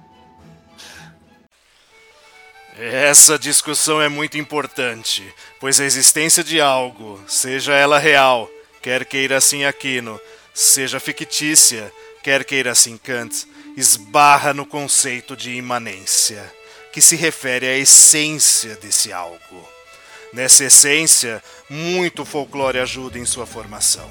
Essa 2.78 3.38
discussão 3.38 4.02
é 4.02 4.08
muito 4.08 4.36
importante, 4.36 5.22
pois 5.58 5.80
a 5.80 5.84
existência 5.84 6.44
de 6.44 6.60
algo, 6.60 7.18
seja 7.26 7.72
ela 7.72 7.98
real, 7.98 8.50
quer 8.82 9.06
queira 9.06 9.38
assim 9.38 9.64
Aquino, 9.64 10.20
seja 10.52 11.00
fictícia, 11.00 11.90
quer 12.22 12.44
queira 12.44 12.72
assim 12.72 12.98
Kant, 12.98 13.46
esbarra 13.78 14.52
no 14.52 14.66
conceito 14.66 15.34
de 15.34 15.52
imanência, 15.52 16.42
que 16.92 17.00
se 17.00 17.16
refere 17.16 17.66
à 17.66 17.78
essência 17.78 18.76
desse 18.76 19.10
algo. 19.10 19.75
Nessa 20.36 20.64
essência, 20.64 21.42
muito 21.66 22.22
folclore 22.22 22.78
ajuda 22.78 23.18
em 23.18 23.24
sua 23.24 23.46
formação. 23.46 24.06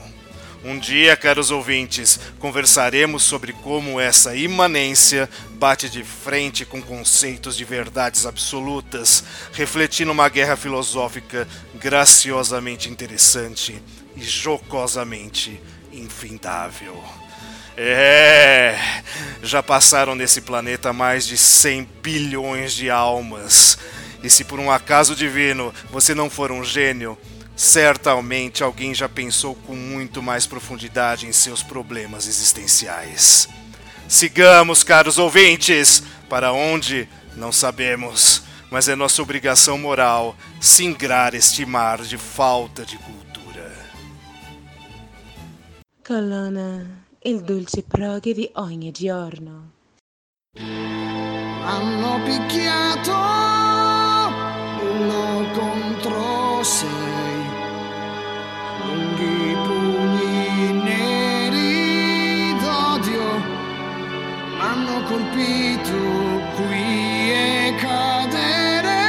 Um 0.64 0.80
dia, 0.80 1.16
caros 1.16 1.52
ouvintes, 1.52 2.20
conversaremos 2.40 3.22
sobre 3.22 3.54
como 3.54 4.00
essa 4.00 4.36
imanência 4.36 5.30
bate 5.52 5.88
de 5.88 6.04
frente 6.04 6.66
com 6.66 6.82
conceitos 6.82 7.56
de 7.56 7.64
verdades 7.64 8.26
absolutas, 8.26 9.24
refletindo 9.54 10.12
uma 10.12 10.28
guerra 10.28 10.56
filosófica 10.56 11.48
graciosamente 11.76 12.90
interessante 12.90 13.80
e 14.16 14.24
jocosamente 14.24 15.62
infindável. 15.94 17.04
É, 17.78 18.76
já 19.44 19.62
passaram 19.62 20.16
nesse 20.16 20.42
planeta 20.42 20.92
mais 20.92 21.28
de 21.28 21.38
100 21.38 21.88
bilhões 22.02 22.74
de 22.74 22.90
almas. 22.90 23.78
E 24.26 24.30
se 24.30 24.44
por 24.44 24.60
um 24.60 24.72
acaso 24.72 25.16
divino 25.16 25.72
você 25.92 26.16
não 26.16 26.32
for 26.32 26.52
um 26.52 26.64
gênio, 26.64 27.16
certamente 27.56 28.64
alguém 28.64 28.92
já 28.92 29.08
pensou 29.08 29.54
com 29.54 29.76
muito 29.76 30.20
mais 30.20 30.48
profundidade 30.48 31.28
em 31.28 31.32
seus 31.32 31.62
problemas 31.62 32.26
existenciais. 32.28 33.48
Sigamos, 34.08 34.84
caros 34.84 35.20
ouvintes, 35.20 36.02
para 36.28 36.52
onde 36.52 37.08
não 37.36 37.52
sabemos, 37.52 38.42
mas 38.72 38.88
é 38.88 38.96
nossa 38.96 39.22
obrigação 39.22 39.78
moral 39.78 40.36
singrar 40.60 41.36
este 41.36 41.64
mar 41.64 42.02
de 42.02 42.18
falta 42.18 42.84
de 42.84 42.98
cultura. 42.98 43.72
Colonna, 46.04 47.06
il 47.24 47.42
dolce 47.42 47.84
proghe 47.84 48.34
di 48.34 48.50
ogni 48.56 48.92
giorno. 48.92 49.72
Hanno 50.58 52.22
picchiato 52.24 53.65
sei, 56.66 57.46
lunghi 58.82 59.56
pugni 59.66 60.74
neri 60.82 62.56
d'odio, 62.60 63.28
m'hanno 64.58 65.04
colpito 65.04 66.00
qui 66.56 67.32
e 67.32 67.76
cadere 67.78 69.04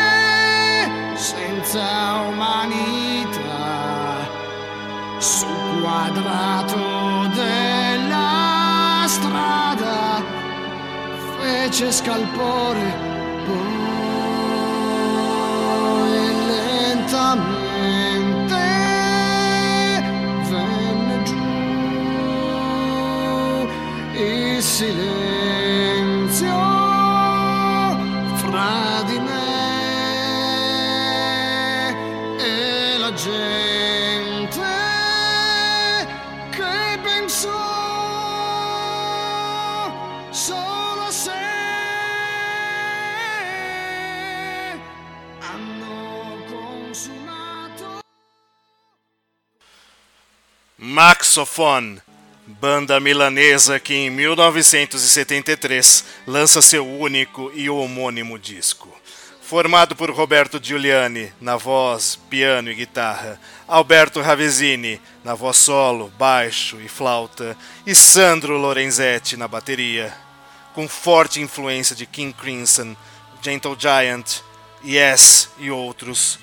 senza 1.15 1.87
umanità. 2.29 3.65
Sul 5.17 5.81
quadrato 5.81 7.27
della 7.35 9.05
strada 9.07 10.23
fece 11.39 11.91
scalpore 11.91 13.16
Maxophone, 51.37 52.01
banda 52.47 52.99
milanesa 52.99 53.79
que 53.79 53.93
em 53.93 54.09
1973 54.09 56.03
lança 56.27 56.63
seu 56.63 56.89
único 56.89 57.53
e 57.55 57.69
homônimo 57.69 58.39
disco. 58.39 58.89
Formado 59.43 59.95
por 59.95 60.11
Roberto 60.11 60.59
Giuliani 60.63 61.31
na 61.39 61.59
voz, 61.59 62.19
piano 62.31 62.71
e 62.71 62.75
guitarra, 62.75 63.39
Alberto 63.69 64.23
Ravesini 64.23 64.99
na 65.23 65.35
voz 65.35 65.59
solo, 65.59 66.11
baixo 66.19 66.81
e 66.81 66.89
flauta, 66.89 67.55
e 67.87 67.95
Sandro 67.95 68.57
Lorenzetti 68.57 69.37
na 69.37 69.47
bateria. 69.47 70.17
Com 70.73 70.89
forte 70.89 71.39
influência 71.39 71.95
de 71.95 72.07
King 72.07 72.33
Crimson, 72.33 72.97
Gentle 73.43 73.77
Giant, 73.79 74.41
Yes 74.83 75.51
e 75.59 75.71
outros, 75.71 76.39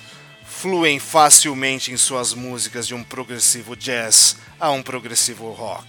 fluem 0.45 0.99
facilmente 0.99 1.91
em 1.91 1.97
suas 1.97 2.35
músicas 2.35 2.85
de 2.85 2.93
um 2.93 3.03
progressivo 3.03 3.75
jazz 3.75 4.37
a 4.63 4.71
um 4.71 4.81
progressivo 4.81 5.51
rock. 5.51 5.85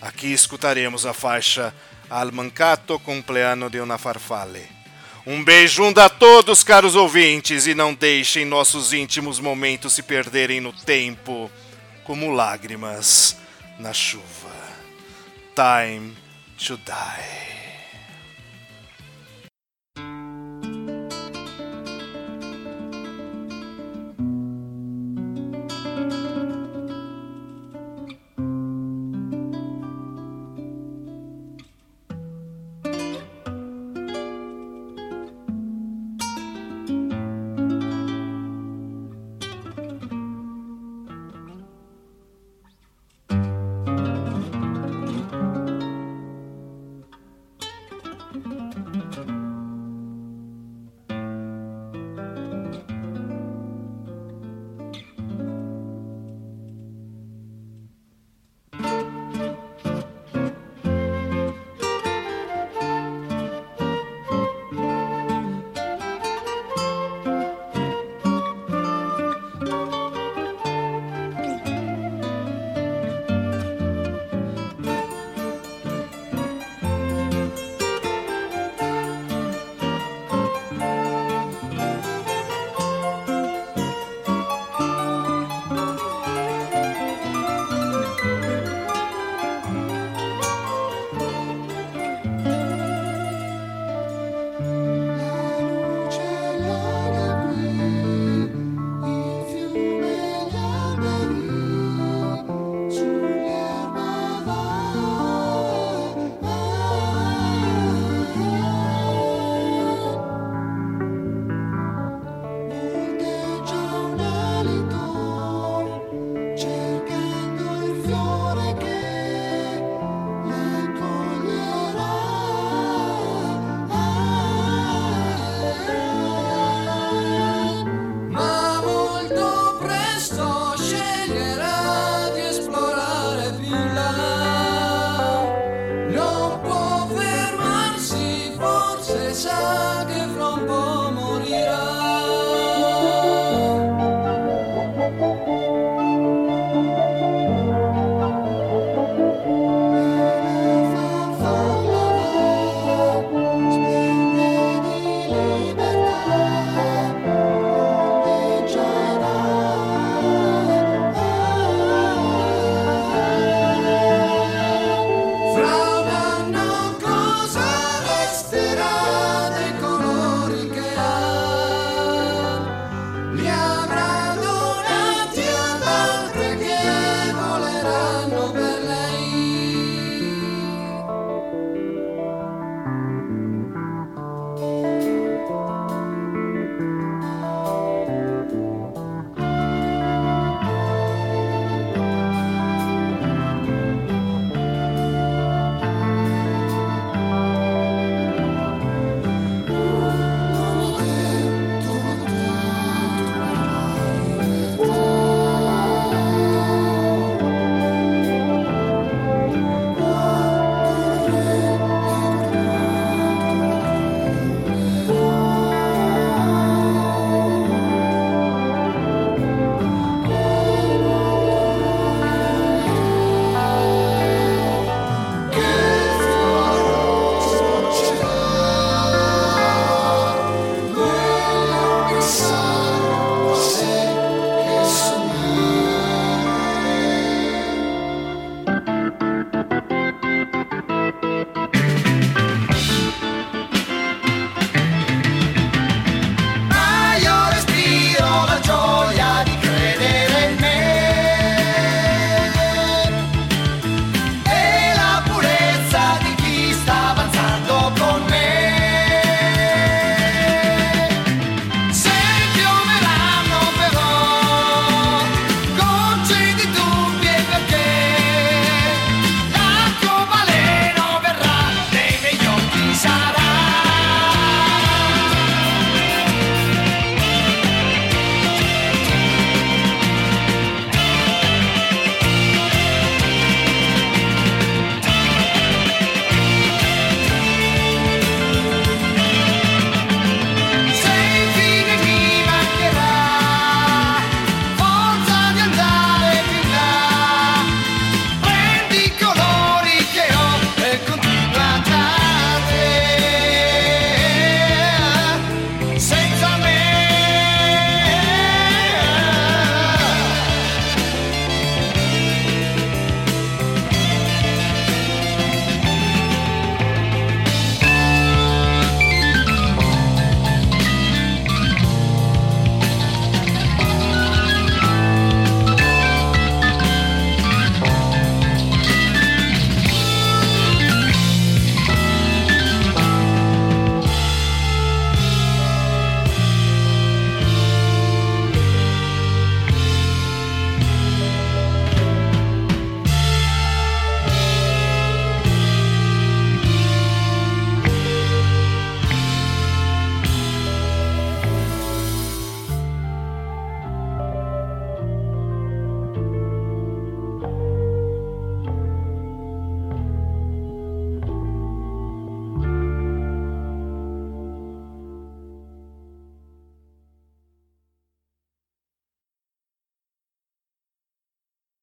Aqui 0.00 0.32
escutaremos 0.32 1.04
a 1.04 1.12
faixa 1.12 1.74
Al 2.08 2.30
mancato 2.30 3.00
compleanno 3.00 3.68
de 3.68 3.80
una 3.80 3.98
farfalle. 3.98 4.68
Um 5.26 5.42
beijunda 5.42 6.04
a 6.04 6.08
todos, 6.08 6.62
caros 6.62 6.94
ouvintes, 6.94 7.66
e 7.66 7.74
não 7.74 7.92
deixem 7.92 8.44
nossos 8.44 8.92
íntimos 8.92 9.40
momentos 9.40 9.92
se 9.92 10.04
perderem 10.04 10.60
no 10.60 10.72
tempo 10.72 11.50
como 12.04 12.32
lágrimas 12.32 13.36
na 13.76 13.92
chuva. 13.92 14.54
Time 15.56 16.14
to 16.56 16.76
die. 16.76 17.55